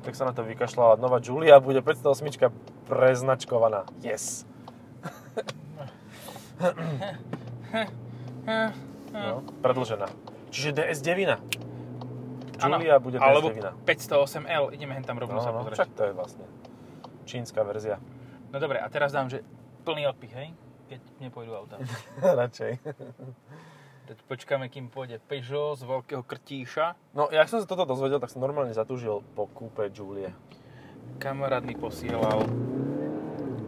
Tak 0.05 0.13
sa 0.13 0.29
na 0.29 0.33
to 0.33 0.45
vykašľala. 0.45 1.01
Nová 1.01 1.17
Julia 1.17 1.57
bude 1.57 1.81
508 1.81 2.53
preznačkovaná. 2.85 3.89
Yes. 3.99 4.45
No, 9.11 9.41
predlžená. 9.61 10.07
Čiže 10.51 10.69
DS9. 10.71 11.19
áno. 12.61 12.75
Julia 12.77 12.95
bude 12.99 13.17
Alebo 13.17 13.49
DS9. 13.49 13.73
508L, 13.83 14.63
ideme 14.71 14.93
hen 14.93 15.03
tam 15.03 15.17
rovno 15.17 15.39
No, 15.39 15.43
sa 15.43 15.51
no, 15.51 15.65
pozrieť. 15.65 15.77
však 15.81 15.89
to 15.91 16.03
je 16.05 16.13
vlastne 16.13 16.45
čínska 17.25 17.61
verzia. 17.65 17.97
No 18.53 18.61
dobre, 18.61 18.79
a 18.79 18.87
teraz 18.87 19.11
dám, 19.11 19.27
že 19.27 19.41
plný 19.83 20.07
odpich, 20.07 20.31
hej? 20.31 20.47
Keď 20.85 20.99
nepôjdu 21.19 21.57
auta. 21.57 21.81
Radšej. 22.45 22.71
Teď 24.05 24.21
počkáme, 24.29 24.69
kým 24.69 24.93
pôjde 24.93 25.17
Peugeot 25.17 25.73
z 25.73 25.89
veľkého 25.89 26.21
krtíša. 26.21 26.93
No, 27.17 27.25
jak 27.33 27.49
som 27.49 27.57
sa 27.57 27.65
toto 27.65 27.89
dozvedel, 27.89 28.21
tak 28.21 28.29
som 28.29 28.37
normálne 28.37 28.69
zatúžil 28.69 29.25
po 29.33 29.49
kúpe 29.49 29.89
Julie. 29.89 30.29
Kamarát 31.17 31.65
mi 31.65 31.73
posielal. 31.73 32.45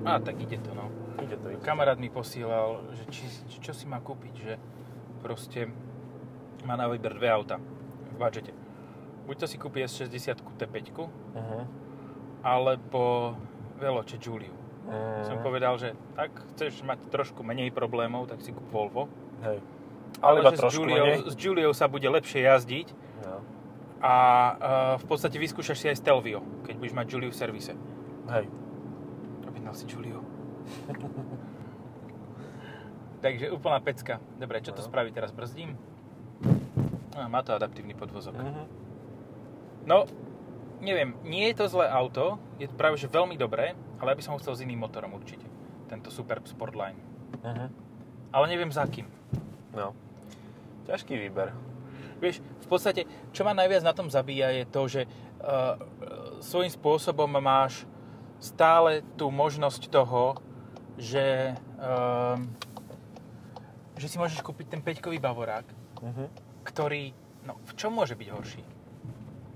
A 0.05 0.21
tak 0.21 0.37
ide 0.37 0.61
to, 0.61 0.77
no. 0.77 0.93
Ide 1.25 1.41
to, 1.41 1.57
ide. 1.57 1.61
Kamarát 1.65 1.97
mi 1.97 2.13
posielal, 2.13 2.85
že 2.93 3.09
či, 3.09 3.25
či, 3.49 3.57
čo 3.65 3.73
si 3.73 3.89
má 3.89 3.97
kúpiť, 3.97 4.33
že 4.37 4.53
proste 5.25 5.73
má 6.69 6.77
na 6.77 6.85
výber 6.85 7.17
dve 7.17 7.33
auta 7.33 7.57
v 7.57 8.15
budžete. 8.21 8.53
Buď 9.25 9.35
to 9.41 9.45
si 9.49 9.57
kúpi 9.57 9.81
S60 9.81 10.37
T5, 10.37 10.77
Uh-huh. 11.37 11.63
alebo 12.45 13.33
Veloce 13.81 14.21
Giuliu. 14.21 14.53
Mm. 14.87 15.21
Som 15.27 15.37
povedal, 15.43 15.75
že 15.77 15.93
ak 16.15 16.53
chceš 16.55 16.81
mať 16.81 17.11
trošku 17.11 17.43
menej 17.43 17.69
problémov, 17.75 18.29
tak 18.31 18.39
si 18.39 18.55
kúp 18.55 18.65
Volvo. 18.71 19.11
Hej. 19.43 19.59
Ale, 20.19 20.41
iba 20.41 20.49
že 20.49 20.57
s 20.59 20.77
menej. 20.77 21.23
s 21.23 21.33
Giuliou 21.33 21.71
sa 21.71 21.85
bude 21.85 22.05
lepšie 22.05 22.41
jazdiť 22.43 22.87
No. 23.19 23.41
a 23.99 24.13
uh, 24.13 24.55
v 24.97 25.05
podstate 25.05 25.35
vyskúšaš 25.35 25.77
si 25.77 25.87
aj 25.87 25.97
Stelvio, 25.97 26.41
keď 26.63 26.75
budeš 26.75 26.93
mať 26.93 27.05
Giuliu 27.07 27.29
v 27.29 27.37
servise. 27.37 27.73
Hej. 28.27 28.45
Objednal 29.43 29.73
si 29.73 29.85
Giuliu. 29.85 30.21
Takže 33.17 33.49
úplná 33.49 33.79
pecka. 33.79 34.21
Dobre, 34.35 34.61
čo 34.61 34.71
to 34.71 34.81
No. 34.81 34.87
spraví 34.87 35.09
teraz? 35.09 35.31
Brzdím? 35.31 35.73
No, 37.11 37.25
má 37.25 37.41
to 37.41 37.51
adaptívny 37.51 37.93
podvozok. 37.93 38.35
Mhm. 38.35 38.63
No, 39.85 40.05
neviem, 40.79 41.15
nie 41.23 41.49
je 41.49 41.55
to 41.55 41.65
zlé 41.67 41.87
auto, 41.87 42.37
je 42.55 42.67
to 42.67 42.75
práve 42.75 42.93
že 42.95 43.07
veľmi 43.07 43.33
dobré, 43.35 43.71
ale 43.97 44.07
ja 44.07 44.15
by 44.15 44.21
som 44.21 44.33
ho 44.35 44.39
chcel 44.39 44.53
s 44.53 44.61
iným 44.61 44.77
motorom 44.79 45.13
určite. 45.13 45.47
Tento 45.87 46.09
Superb 46.09 46.45
Sportline. 46.45 46.99
Mhm. 47.41 47.67
Ale 48.29 48.45
neviem 48.47 48.69
za 48.69 48.85
kým. 48.85 49.07
No. 49.73 49.95
Ťažký 50.87 51.13
výber. 51.19 51.51
Vieš, 52.17 52.41
v 52.41 52.67
podstate, 52.67 53.01
čo 53.29 53.45
ma 53.45 53.53
najviac 53.53 53.85
na 53.85 53.93
tom 53.93 54.09
zabíja 54.09 54.49
je 54.49 54.65
to, 54.65 54.81
že 54.89 55.01
uh, 55.05 55.77
svojím 56.41 56.71
spôsobom 56.73 57.29
máš 57.37 57.85
stále 58.41 59.05
tú 59.19 59.29
možnosť 59.29 59.91
toho, 59.91 60.39
že, 60.97 61.53
uh, 61.77 62.39
že 64.01 64.07
si 64.09 64.17
môžeš 64.17 64.41
kúpiť 64.41 64.73
ten 64.73 64.81
5-kový 64.81 65.21
Bavorák, 65.21 65.67
Mhm. 66.01 66.25
ktorý, 66.65 67.13
no 67.45 67.57
v 67.65 67.71
čom 67.77 67.93
môže 67.93 68.17
byť 68.17 68.29
horší? 68.33 68.63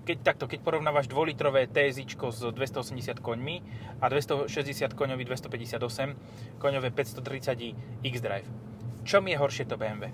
Keď 0.02 0.18
takto, 0.26 0.50
keď 0.50 0.66
porovnávaš 0.66 1.06
2-litrové 1.06 1.70
TSIčko 1.70 2.34
s 2.34 2.42
280 2.50 3.22
koňmi 3.22 3.62
a 4.02 4.10
260 4.10 4.98
koňový 4.98 5.24
258 5.30 6.18
koňové 6.58 6.90
530 6.90 7.78
X-Drive. 8.02 8.50
Čom 9.06 9.30
je 9.30 9.38
horšie 9.38 9.70
to 9.70 9.78
BMW? 9.78 10.10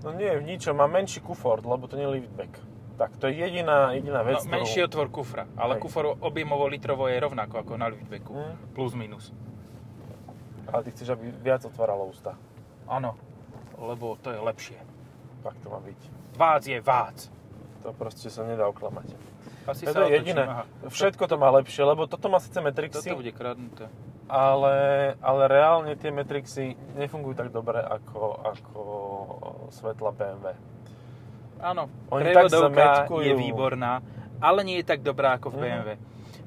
No 0.00 0.12
nie, 0.12 0.32
v 0.32 0.42
ničom. 0.42 0.76
Má 0.76 0.86
menší 0.86 1.20
kufort, 1.20 1.60
lebo 1.60 1.84
to 1.84 1.96
nie 1.96 2.08
je 2.08 2.14
liftback. 2.20 2.52
Tak, 2.96 3.16
to 3.16 3.28
je 3.28 3.34
jediná, 3.34 3.92
jediná 3.96 4.20
vec, 4.20 4.44
No, 4.44 4.50
menší 4.50 4.84
otvor 4.84 5.08
kufra, 5.08 5.48
ale 5.56 5.76
Hej. 5.76 5.88
kufor 5.88 6.20
objemovo 6.20 6.68
litrovo 6.68 7.08
je 7.08 7.16
rovnako 7.16 7.64
ako 7.64 7.72
na 7.80 7.88
liftbacku. 7.88 8.32
Mm. 8.36 8.54
Plus 8.76 8.92
minus. 8.92 9.32
Ale 10.68 10.84
ty 10.84 10.92
chceš, 10.92 11.16
aby 11.16 11.32
viac 11.32 11.64
otváralo 11.64 12.04
ústa. 12.04 12.36
Áno, 12.84 13.16
lebo 13.80 14.20
to 14.20 14.30
je 14.30 14.40
lepšie. 14.40 14.78
Tak 15.40 15.56
to 15.64 15.72
má 15.72 15.80
byť. 15.80 16.00
Vác 16.36 16.62
je 16.68 16.78
vác. 16.84 17.18
To 17.80 17.96
proste 17.96 18.28
sa 18.28 18.44
nedá 18.44 18.68
oklamať. 18.68 19.16
Asi 19.64 19.88
To 19.88 20.04
je 20.04 20.20
jediné. 20.20 20.44
aha. 20.44 20.64
Všetko 20.88 21.24
to 21.24 21.40
má 21.40 21.48
lepšie, 21.56 21.80
lebo 21.80 22.04
toto 22.04 22.28
má 22.28 22.36
síce 22.36 22.60
Matrixy, 22.60 23.00
Toto 23.00 23.24
bude 23.24 23.32
kradnuté. 23.32 23.88
Ale, 24.30 24.76
ale 25.18 25.42
reálne 25.44 25.92
tie 25.92 26.08
Matrixy 26.08 26.66
nefungujú 26.94 27.34
tak 27.36 27.50
dobre 27.50 27.76
ako, 27.76 28.20
ako 28.40 28.80
svetla 29.68 30.10
BMW. 30.10 30.46
Áno, 31.60 31.90
Oni 32.08 32.24
prevodovka 32.24 33.10
je 33.20 33.34
výborná, 33.34 34.00
ale 34.38 34.62
nie 34.62 34.78
je 34.78 34.86
tak 34.86 35.02
dobrá 35.02 35.34
ako 35.34 35.50
v 35.50 35.56
Mhm. 35.56 35.62
BMW. 35.62 35.88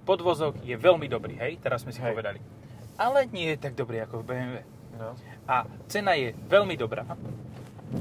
Podvozok 0.04 0.60
je 0.60 0.74
veľmi 0.74 1.06
dobrý, 1.06 1.36
hej, 1.38 1.60
teraz 1.60 1.84
sme 1.84 1.91
si 1.91 2.00
Hej. 2.00 2.12
povedali. 2.12 2.39
Ale 2.96 3.28
nie 3.28 3.52
je 3.52 3.58
tak 3.58 3.74
dobrý 3.74 4.00
ako 4.00 4.19
v 4.19 4.26
BMW. 4.26 4.56
No. 4.93 5.15
A 5.46 5.63
cena 5.86 6.13
je 6.13 6.32
veľmi 6.43 6.76
dobrá, 6.76 7.04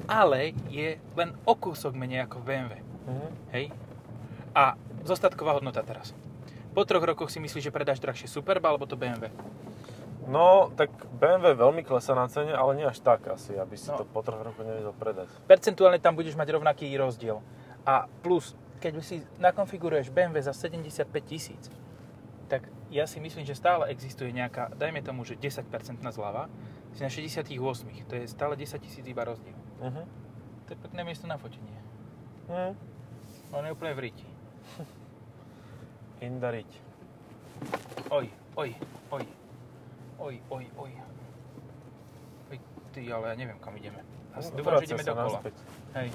ale 0.05 0.53
je 0.69 0.97
len 1.13 1.31
o 1.43 1.55
kúsok 1.55 1.93
menej 1.93 2.23
ako 2.23 2.39
v 2.39 2.45
BMW. 2.45 2.73
Mhm. 3.03 3.29
Hej? 3.51 3.65
A 4.53 4.77
zostatková 5.03 5.53
hodnota 5.53 5.83
teraz. 5.83 6.15
Po 6.73 6.83
troch 6.83 7.03
rokoch 7.03 7.29
si 7.29 7.37
myslíš, 7.37 7.69
že 7.69 7.75
predáš 7.75 8.01
drahšie 8.01 8.25
Superba 8.27 8.69
alebo 8.69 8.85
to 8.85 8.97
BMW? 8.97 9.29
No, 10.23 10.71
tak 10.79 10.91
BMW 11.19 11.59
veľmi 11.59 11.83
klesá 11.83 12.15
na 12.15 12.31
cene, 12.31 12.55
ale 12.55 12.79
nie 12.79 12.87
až 12.87 13.03
tak 13.03 13.27
asi, 13.27 13.59
aby 13.59 13.75
si 13.75 13.91
No. 13.91 13.99
to 14.01 14.05
po 14.07 14.23
troch 14.23 14.39
rokoch 14.39 14.63
nevedel 14.63 14.95
predať. 14.95 15.27
Percentuálne 15.51 15.99
tam 15.99 16.15
budeš 16.15 16.39
mať 16.39 16.55
rovnaký 16.55 16.87
rozdiel. 16.95 17.43
A 17.83 18.07
plus, 18.23 18.55
keď 18.79 19.03
si 19.03 19.27
nakonfiguruješ 19.43 20.15
BMW 20.15 20.39
za 20.39 20.55
75 20.55 21.11
tisíc, 21.27 21.67
tak 22.47 22.63
ja 22.93 23.09
si 23.09 23.19
myslím, 23.19 23.43
že 23.43 23.57
stále 23.57 23.89
existuje 23.91 24.31
nejaká, 24.31 24.71
dajme 24.77 25.03
tomu, 25.03 25.25
že 25.25 25.35
10% 25.35 25.67
zľava, 26.13 26.47
si 26.93 27.01
na 27.03 27.09
68. 27.09 28.05
To 28.07 28.15
je 28.15 28.25
stále 28.29 28.55
10 28.55 28.79
tisíc 28.79 29.05
iba 29.09 29.25
rozdiel. 29.25 29.57
Mhm. 29.81 30.03
To 30.67 30.69
je 30.71 30.79
pekné 30.79 31.03
miesto 31.03 31.27
na 31.27 31.35
fotenie. 31.41 31.81
Mhm. 32.47 32.73
On 33.53 33.63
je 33.67 33.73
úplne 33.73 33.93
v 33.97 34.01
ríti. 34.09 34.29
Indariť. 36.23 36.71
Oj, 38.13 38.27
oj, 38.55 38.71
oj. 39.11 39.25
Oj, 40.23 40.39
oj, 40.55 40.65
oj. 40.79 40.93
Oj, 42.55 42.59
ty, 42.95 43.11
ale 43.11 43.35
ja 43.35 43.35
neviem, 43.35 43.59
kam 43.59 43.75
ideme. 43.75 44.07
No, 44.31 44.39
dúfam, 44.55 44.79
že 44.79 44.87
ideme 44.87 45.03
dokola. 45.03 45.43
naspäť. 45.43 45.57
Hej. 45.99 46.09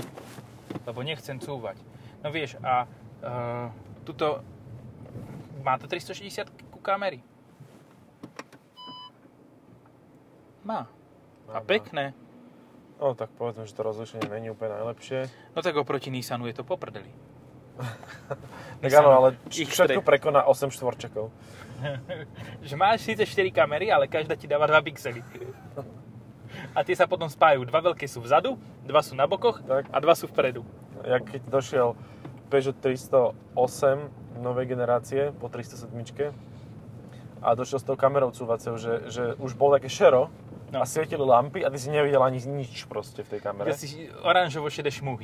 Lebo 0.87 0.99
nechcem 1.03 1.35
cúvať. 1.43 1.77
No 2.23 2.31
vieš, 2.31 2.55
a 2.63 2.87
uh, 2.87 3.67
tuto 4.07 4.39
má 5.59 5.75
to 5.75 5.91
360 5.91 6.47
ku 6.71 6.79
kamery. 6.79 7.19
Má. 10.63 10.87
Má, 11.43 11.51
A 11.51 11.59
pekné. 11.59 12.15
No, 13.03 13.11
tak 13.11 13.27
povedzme, 13.35 13.67
že 13.67 13.75
to 13.75 13.83
rozlišenie 13.83 14.31
není 14.31 14.47
úplne 14.47 14.79
najlepšie. 14.79 15.27
No 15.51 15.59
tak 15.59 15.75
oproti 15.75 16.07
Nissanu 16.07 16.47
je 16.47 16.55
to 16.55 16.63
poprdeli. 16.63 17.11
Tak 18.77 18.91
áno, 18.93 19.09
ale 19.09 19.27
X3. 19.49 19.65
všetko 19.97 20.01
prekoná 20.05 20.45
8 20.45 20.69
štvorčekov. 20.69 21.33
že 22.67 22.75
máš 22.77 23.05
síce 23.05 23.25
4 23.25 23.49
kamery, 23.53 23.89
ale 23.89 24.09
každá 24.09 24.33
ti 24.37 24.45
dáva 24.45 24.65
2 24.69 24.81
pixely. 24.85 25.21
A 26.73 26.81
tie 26.81 26.93
sa 26.97 27.05
potom 27.09 27.29
spájajú. 27.29 27.65
Dva 27.69 27.81
veľké 27.81 28.05
sú 28.09 28.21
vzadu, 28.21 28.57
dva 28.85 29.01
sú 29.01 29.13
na 29.13 29.25
bokoch 29.29 29.61
Tak. 29.65 29.89
a 29.93 29.97
dva 30.01 30.13
sú 30.17 30.25
vpredu. 30.29 30.65
Jak 31.05 31.25
keď 31.25 31.41
došiel 31.49 31.87
Peugeot 32.49 32.77
308 32.81 34.41
novej 34.41 34.65
generácie 34.69 35.33
po 35.37 35.49
307 35.49 36.33
a 37.41 37.53
došiel 37.53 37.77
s 37.81 37.85
tou 37.85 37.93
kamerou 37.97 38.33
cúvacou, 38.33 38.77
že, 38.77 39.09
že 39.09 39.23
už 39.37 39.53
bol 39.53 39.73
také 39.73 39.89
šero 39.89 40.29
No. 40.67 40.83
a 40.83 40.85
svietili 40.85 41.23
lampy 41.23 41.63
a 41.63 41.71
ty 41.71 41.79
si 41.79 41.87
nevidel 41.87 42.19
ani 42.19 42.43
nič 42.43 42.91
proste 42.91 43.23
v 43.23 43.31
tej 43.31 43.39
kamere. 43.39 43.71
Kde 43.71 43.79
si 43.79 44.11
oranžovo 44.19 44.67
šedé 44.67 44.91
šmuhy. 44.91 45.23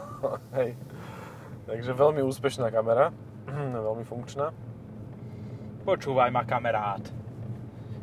Hej. 0.60 0.76
Takže 1.64 1.92
veľmi 1.96 2.20
úspešná 2.20 2.68
kamera, 2.68 3.10
veľmi 3.88 4.04
funkčná. 4.04 4.52
Počúvaj 5.84 6.32
ma, 6.32 6.44
kamerát. 6.48 7.04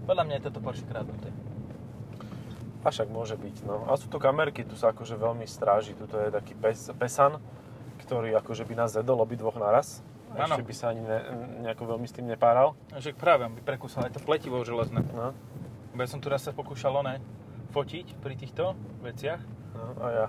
Podľa 0.06 0.24
mňa 0.26 0.36
je 0.38 0.44
toto 0.50 0.60
Porsche 0.62 0.86
kradnuté. 0.86 1.30
A 2.82 2.90
však 2.90 3.14
môže 3.14 3.38
byť, 3.38 3.66
no. 3.66 3.86
A 3.86 3.94
sú 3.94 4.10
to 4.10 4.18
kamerky, 4.18 4.66
tu 4.66 4.74
sa 4.74 4.90
akože 4.90 5.14
veľmi 5.14 5.46
stráži. 5.46 5.94
Tuto 5.94 6.18
je 6.18 6.34
taký 6.34 6.58
pes, 6.58 6.90
pesan, 6.98 7.38
ktorý 8.02 8.34
akože 8.42 8.66
by 8.66 8.74
nás 8.74 8.98
zedol 8.98 9.22
obidvoch 9.22 9.54
naraz. 9.58 10.02
A 10.34 10.50
Áno. 10.50 10.58
Ešte 10.58 10.66
by 10.66 10.74
sa 10.74 10.86
ani 10.90 11.04
ne, 11.06 11.20
nejako 11.62 11.94
veľmi 11.94 12.08
s 12.10 12.14
tým 12.18 12.26
nepáral. 12.26 12.74
Že 12.98 13.14
práve, 13.14 13.46
by 13.46 13.62
prekúsal 13.62 14.10
aj 14.10 14.18
to 14.18 14.22
pletivo 14.24 14.58
železné. 14.66 15.06
No, 15.14 15.36
ja 15.94 16.08
som 16.10 16.18
tu 16.24 16.32
raz 16.34 16.42
sa 16.42 16.56
pokúšal 16.56 16.98
oné 16.98 17.22
fotiť 17.70 18.18
pri 18.18 18.34
týchto 18.40 18.74
veciach. 19.06 19.42
no 19.78 19.84
a 20.02 20.08
ja. 20.10 20.28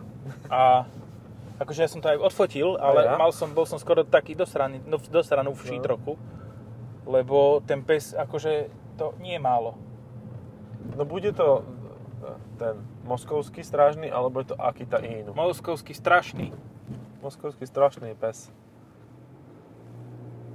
A 0.52 0.60
akože 1.58 1.80
ja 1.82 1.88
som 1.90 2.00
to 2.00 2.08
aj 2.08 2.22
odfotil, 2.22 2.76
ale 2.76 3.04
ja? 3.04 3.16
mal 3.16 3.32
som, 3.32 3.50
bol 3.50 3.64
som 3.64 3.76
skoro 3.76 4.04
taký 4.04 4.32
dosraný, 4.32 4.80
no, 4.84 4.96
dosranú 4.96 5.52
vší 5.52 5.80
No. 5.80 5.84
trochu. 5.84 6.12
Lebo 7.02 7.58
ten 7.66 7.82
pes, 7.82 8.14
akože 8.14 8.70
to 8.94 9.12
nie 9.18 9.34
je 9.36 9.42
málo. 9.42 9.74
No 10.94 11.02
bude 11.02 11.34
to 11.34 11.66
ten 12.56 12.78
moskovský 13.02 13.66
strážny, 13.66 14.06
alebo 14.06 14.38
je 14.38 14.54
to 14.54 14.56
Akita 14.56 15.02
Inu. 15.02 15.34
Moskovský 15.34 15.90
strašný. 15.90 16.54
Moskovský 17.18 17.66
strašný 17.66 18.14
pes. 18.14 18.54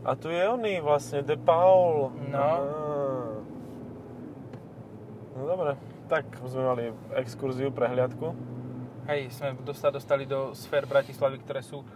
A 0.07 0.15
tu 0.15 0.31
je 0.31 0.39
oný 0.39 0.79
vlastne, 0.79 1.19
De 1.19 1.35
Paul. 1.35 2.15
No. 2.31 2.51
No 5.35 5.41
dobre, 5.43 5.75
tak 6.07 6.23
sme 6.47 6.63
mali 6.63 6.83
exkurziu, 7.13 7.69
prehliadku. 7.75 8.31
Hej, 9.07 9.31
sme 9.31 9.55
dosta 9.63 9.87
dostali 9.87 10.27
do 10.27 10.51
sfér 10.51 10.83
Bratislavy, 10.83 11.39
ktoré 11.39 11.63
sú 11.63 11.87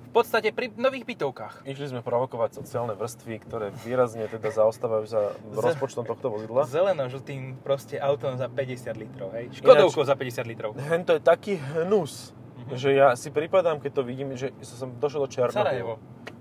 v 0.00 0.10
podstate 0.10 0.50
pri 0.50 0.74
nových 0.74 1.06
bytovkách. 1.06 1.62
Išli 1.62 1.94
sme 1.94 2.02
provokovať 2.02 2.58
sociálne 2.58 2.98
vrstvy, 2.98 3.38
ktoré 3.46 3.70
výrazne 3.86 4.26
teda 4.26 4.50
zaostávajú 4.50 5.06
za 5.06 5.20
rozpočtom 5.46 6.02
tohto 6.02 6.26
vozidla. 6.26 6.66
Zeleno-žltým 6.66 7.62
proste 7.62 7.94
autom 7.96 8.34
za 8.34 8.50
50 8.50 8.90
litrov, 8.98 9.30
hej. 9.30 9.54
Škodovkou 9.54 10.02
za 10.02 10.18
50 10.18 10.50
litrov. 10.50 10.74
Hen 10.76 11.06
to 11.06 11.14
je 11.14 11.22
taký 11.22 11.54
hnus, 11.78 12.34
Mhm. 12.60 12.74
že 12.74 12.90
ja 12.92 13.14
si 13.14 13.30
pripadám, 13.30 13.78
keď 13.78 13.92
to 13.92 14.02
vidím, 14.02 14.34
že 14.34 14.50
som 14.60 14.90
došiel 14.92 15.22
do 15.24 15.30
Černobylu. 15.30 15.54
Sarajevo. 15.54 15.94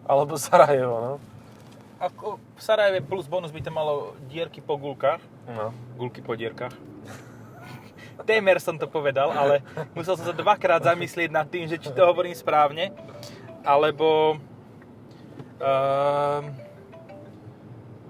Alebo 0.04 0.34
Sarajevo, 0.36 0.96
no. 0.98 1.14
ako 2.00 2.40
v 2.56 2.62
Sarajeve 2.64 3.04
plus 3.04 3.28
bonus 3.28 3.52
by 3.52 3.60
to 3.60 3.70
malo 3.70 4.16
dierky 4.26 4.58
po 4.60 4.74
gulkách. 4.74 5.20
No. 5.46 5.70
Gulky 5.94 6.24
po 6.24 6.34
dierkach. 6.34 6.72
Témer 8.30 8.62
som 8.62 8.78
to 8.78 8.86
povedal, 8.86 9.34
ale 9.34 9.66
musel 9.98 10.14
som 10.14 10.30
sa 10.30 10.38
dvakrát 10.38 10.86
zamyslieť 10.86 11.34
nad 11.34 11.50
tým, 11.50 11.66
že 11.66 11.82
či 11.82 11.90
to 11.90 12.06
hovorím 12.06 12.38
správne, 12.38 12.94
alebo... 13.66 14.38
Uh, 15.58 16.46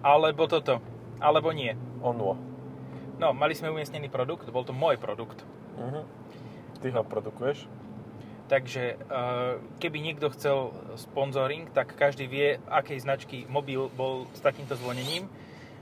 alebo 0.04 0.44
toto. 0.52 0.84
Alebo 1.24 1.56
nie. 1.56 1.72
Onwo. 2.04 2.36
No, 3.16 3.32
mali 3.32 3.56
sme 3.56 3.72
umiestnený 3.72 4.12
produkt, 4.12 4.52
bol 4.52 4.68
to 4.68 4.76
môj 4.76 5.00
produkt. 5.00 5.40
Mhm. 5.80 6.04
Ty 6.84 6.88
ho 7.00 7.04
produkuješ? 7.08 7.72
Takže 8.52 9.00
uh, 9.08 9.64
keby 9.80 10.04
niekto 10.04 10.28
chcel 10.36 10.76
sponzoring, 11.00 11.72
tak 11.72 11.96
každý 11.96 12.28
vie, 12.28 12.60
akej 12.68 13.08
značky 13.08 13.48
mobil 13.48 13.88
bol 13.96 14.28
s 14.36 14.44
takýmto 14.44 14.76
zvonením. 14.76 15.32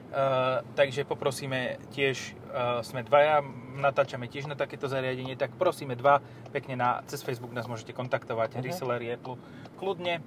Uh, 0.08 0.64
takže 0.72 1.04
poprosíme 1.04 1.84
tiež, 1.92 2.32
uh, 2.48 2.80
sme 2.80 3.04
dvaja, 3.04 3.44
natáčame 3.76 4.32
tiež 4.32 4.48
na 4.48 4.56
takéto 4.56 4.88
zariadenie, 4.88 5.36
tak 5.36 5.52
prosíme 5.60 6.00
dva, 6.00 6.24
pekne 6.50 6.80
na, 6.80 7.04
cez 7.12 7.20
Facebook 7.20 7.52
nás 7.52 7.68
môžete 7.68 7.92
kontaktovať, 7.92 8.56
Mhm. 8.56 8.64
reseller 8.64 9.04
je 9.04 9.12
Apple, 9.14 9.36
kľudne, 9.76 10.24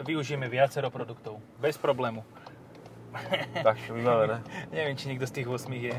využijeme 0.00 0.48
viacero 0.48 0.88
produktov, 0.88 1.44
bez 1.60 1.76
problému. 1.76 2.24
Tak, 3.68 3.76
vybavené. 3.92 4.40
Neviem, 4.76 4.96
či 4.96 5.12
niekto 5.12 5.28
z 5.28 5.40
tých 5.40 5.48
8 5.48 5.72
je. 5.76 5.96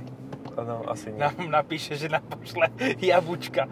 Áno, 0.57 0.85
asi 0.89 1.13
nie. 1.13 1.21
Nám 1.21 1.37
napíše, 1.53 1.97
že 1.97 2.09
nám 2.09 2.25
pošle 2.25 2.69
jabučka. 2.97 3.69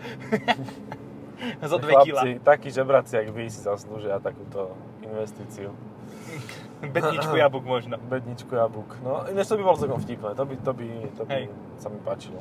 Zo 1.69 1.77
2 1.77 2.05
kg. 2.05 2.17
Takí 2.41 2.73
žebraci, 2.73 3.13
jak 3.15 3.29
vy, 3.29 3.45
si 3.49 3.61
zaslúžia 3.61 4.17
takúto 4.17 4.73
investíciu. 5.05 5.69
Betničku 6.79 7.35
jabuk 7.39 7.63
možno. 7.63 7.97
Bedničku 7.99 8.49
jablk. 8.49 8.89
No, 8.99 9.25
ináč 9.25 9.45
to 9.45 9.55
by 9.55 9.63
bolo 9.63 9.77
celkom 9.77 9.99
vtipné. 9.99 10.29
To 10.31 10.43
by, 10.43 10.55
to 10.57 10.71
by, 10.71 10.87
to 11.11 11.21
by 11.23 11.31
Hej. 11.33 11.45
sa 11.75 11.87
mi 11.87 11.99
páčilo. 11.99 12.39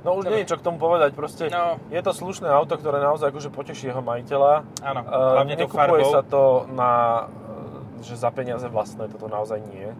No 0.00 0.16
už 0.16 0.26
nie 0.26 0.40
je 0.40 0.48
čo 0.48 0.56
k 0.56 0.62
tomu 0.62 0.78
povedať, 0.78 1.12
proste 1.12 1.46
No. 1.46 1.76
je 1.86 1.98
to 1.98 2.10
slušné 2.10 2.48
auto, 2.48 2.72
ktoré 2.74 2.98
naozaj 2.98 3.28
akože 3.28 3.50
poteší 3.50 3.90
jeho 3.90 4.00
majiteľa. 4.00 4.64
Áno, 4.80 5.00
Eh, 5.02 5.12
hlavne 5.12 5.54
tou 5.54 5.62
nekupuje 5.62 5.76
farbou. 6.00 6.08
sa 6.08 6.22
to 6.22 6.42
na, 6.70 6.92
eh, 7.20 8.00
že 8.00 8.14
za 8.14 8.30
peniaze 8.30 8.64
vlastné, 8.64 9.06
toto 9.06 9.26
naozaj 9.26 9.60
nie. 9.62 9.92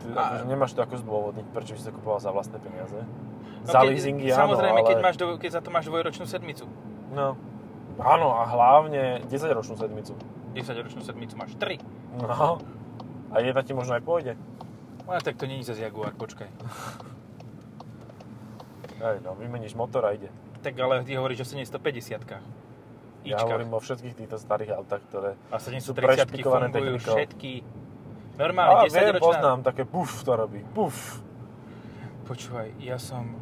Ty, 0.00 0.06
A- 0.08 0.20
akože 0.32 0.44
nemáš 0.46 0.72
to 0.72 0.80
ako 0.80 0.96
zdôvodniť, 0.96 1.46
prečo 1.46 1.76
si 1.76 1.84
to 1.84 1.92
kupoval 1.92 2.18
za 2.18 2.30
vlastné 2.30 2.56
peniaze. 2.56 2.96
No 3.60 3.68
za 3.68 3.78
keď- 3.78 3.88
leasingy 3.90 4.26
áno, 4.26 4.38
Samozrejme, 4.48 4.80
ale... 4.80 4.88
keď, 4.88 4.98
máš 4.98 5.16
do, 5.16 5.26
keď 5.36 5.50
za 5.50 5.60
to 5.60 5.68
máš 5.68 5.84
dvojročnú 5.84 6.24
sedmicu. 6.24 6.64
No. 7.12 7.36
Áno, 7.98 8.28
a 8.32 8.48
hlavne 8.48 9.20
10-ročnú 9.28 9.76
sedmicu. 9.76 10.16
10-ročnú 10.52 11.00
sedmicu 11.00 11.36
máš 11.36 11.52
3. 11.54 11.76
No. 12.12 12.60
A 13.32 13.40
jedna 13.40 13.64
ti 13.64 13.72
možno 13.72 13.96
aj 13.96 14.04
pôjde. 14.04 14.36
No 15.08 15.16
tak 15.20 15.36
to 15.40 15.48
není 15.48 15.64
zase 15.64 15.82
Jaguar, 15.82 16.12
počkaj. 16.14 16.48
Aj, 19.02 19.16
no, 19.24 19.34
vymeníš 19.34 19.74
motor 19.74 20.06
a 20.06 20.14
ide. 20.14 20.30
Tak 20.62 20.78
ale 20.78 21.02
ty 21.02 21.18
hovoríš 21.18 21.42
o 21.42 21.46
750 21.48 22.22
Ja 23.26 23.42
hovorím 23.42 23.74
o 23.74 23.80
všetkých 23.82 24.14
týchto 24.14 24.38
starých 24.38 24.78
autách, 24.78 25.02
ktoré... 25.10 25.30
A 25.50 25.58
sú 25.58 25.74
730 25.74 26.30
prešpikované 26.30 26.66
technikou. 26.70 27.18
všetky. 27.18 27.52
A 27.66 28.38
Normálne, 28.38 28.86
viem, 28.86 28.94
10 28.94 29.18
ročná... 29.18 29.26
poznám, 29.26 29.58
také 29.66 29.82
puf 29.82 30.22
to 30.22 30.32
robí. 30.38 30.62
Puf. 30.70 31.18
Počúvaj, 32.30 32.78
ja 32.78 32.96
som... 33.02 33.34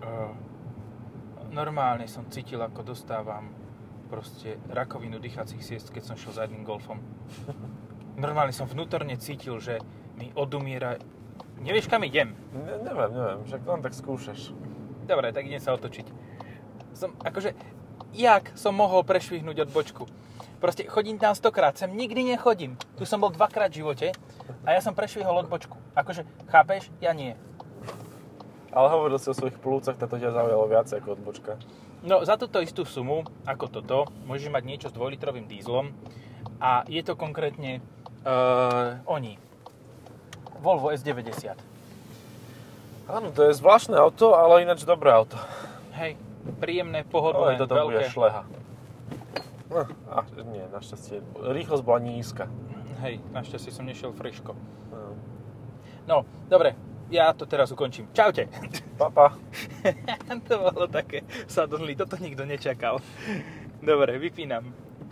Uh, 0.00 0.32
normálne 1.52 2.08
som 2.08 2.24
cítil, 2.32 2.64
ako 2.64 2.80
dostávam 2.80 3.52
proste 4.08 4.56
rakovinu 4.72 5.20
dýchacích 5.20 5.60
ciest, 5.60 5.92
keď 5.92 6.02
som 6.08 6.16
šiel 6.16 6.32
za 6.32 6.42
jedným 6.48 6.64
golfom. 6.64 6.96
Normálne 8.16 8.52
som 8.52 8.68
vnútorne 8.68 9.16
cítil, 9.16 9.56
že 9.62 9.80
mi 10.20 10.28
odumiera... 10.36 11.00
Nevieš, 11.62 11.88
kam 11.88 12.04
idem? 12.04 12.34
Ne, 12.52 12.82
neviem, 12.82 13.10
neviem, 13.14 13.40
však 13.46 13.60
len 13.64 13.80
tak 13.80 13.94
skúšaš. 13.94 14.52
Dobre, 15.06 15.32
tak 15.32 15.46
idem 15.46 15.62
sa 15.62 15.72
otočiť. 15.78 16.06
Som, 16.92 17.16
akože, 17.22 17.56
jak 18.12 18.52
som 18.58 18.76
mohol 18.76 19.06
prešvihnúť 19.06 19.70
odbočku? 19.70 20.04
Proste 20.62 20.86
chodím 20.86 21.18
tam 21.18 21.34
stokrát, 21.34 21.74
sem 21.74 21.90
nikdy 21.90 22.36
nechodím. 22.36 22.78
Tu 22.94 23.02
som 23.02 23.18
bol 23.18 23.34
dvakrát 23.34 23.74
v 23.74 23.82
živote 23.82 24.14
a 24.62 24.68
ja 24.70 24.80
som 24.84 24.94
prešvihol 24.94 25.42
odbočku. 25.42 25.74
Akože, 25.98 26.22
chápeš? 26.46 26.92
Ja 27.02 27.10
nie. 27.10 27.34
Ale 28.72 28.88
hovoril 28.88 29.18
si 29.18 29.28
o 29.28 29.36
svojich 29.36 29.58
plúcach, 29.58 29.98
toto 29.98 30.16
ťa 30.16 30.32
zaujalo 30.32 30.64
viac 30.70 30.88
ako 30.88 31.18
odbočka. 31.18 31.58
No, 32.02 32.22
za 32.22 32.38
túto 32.38 32.62
istú 32.62 32.86
sumu, 32.86 33.26
ako 33.46 33.66
toto, 33.68 33.98
môžeš 34.26 34.50
mať 34.50 34.62
niečo 34.64 34.88
s 34.90 34.96
2-litrovým 34.96 35.50
dízlom 35.50 35.94
a 36.62 36.86
je 36.86 37.02
to 37.02 37.18
konkrétne 37.18 37.82
uh, 38.26 38.98
oni. 39.06 39.38
Volvo 40.62 40.94
S90. 40.94 41.58
Áno, 43.10 43.34
to 43.34 43.50
je 43.50 43.52
zvláštne 43.58 43.98
auto, 43.98 44.32
ale 44.38 44.62
ináč 44.62 44.86
dobré 44.86 45.10
auto. 45.10 45.34
Hej, 45.98 46.14
príjemné, 46.62 47.02
Ale 47.02 47.10
pohodlné, 47.10 47.52
toto 47.58 47.74
bude 47.82 47.98
veľké. 47.98 48.14
šleha. 48.14 48.42
No, 49.72 49.88
a, 50.12 50.22
nie, 50.46 50.64
našťastie. 50.70 51.24
Rýchlosť 51.34 51.82
bola 51.82 52.00
nízka. 52.04 52.46
Hej, 53.02 53.18
našťastie 53.34 53.72
som 53.74 53.88
nešiel 53.88 54.14
friško. 54.14 54.54
No. 54.92 55.18
No, 56.06 56.16
dobre, 56.46 56.78
ja 57.10 57.34
to 57.34 57.44
teraz 57.44 57.68
ukončím. 57.74 58.08
Čaute. 58.14 58.46
Papa. 59.00 59.34
to 60.48 60.54
bolo 60.62 60.86
také 60.86 61.26
sadlý, 61.50 61.98
toto 61.98 62.16
nikto 62.22 62.46
nečakal. 62.46 63.02
Dobre, 63.82 64.16
vypínam. 64.16 64.70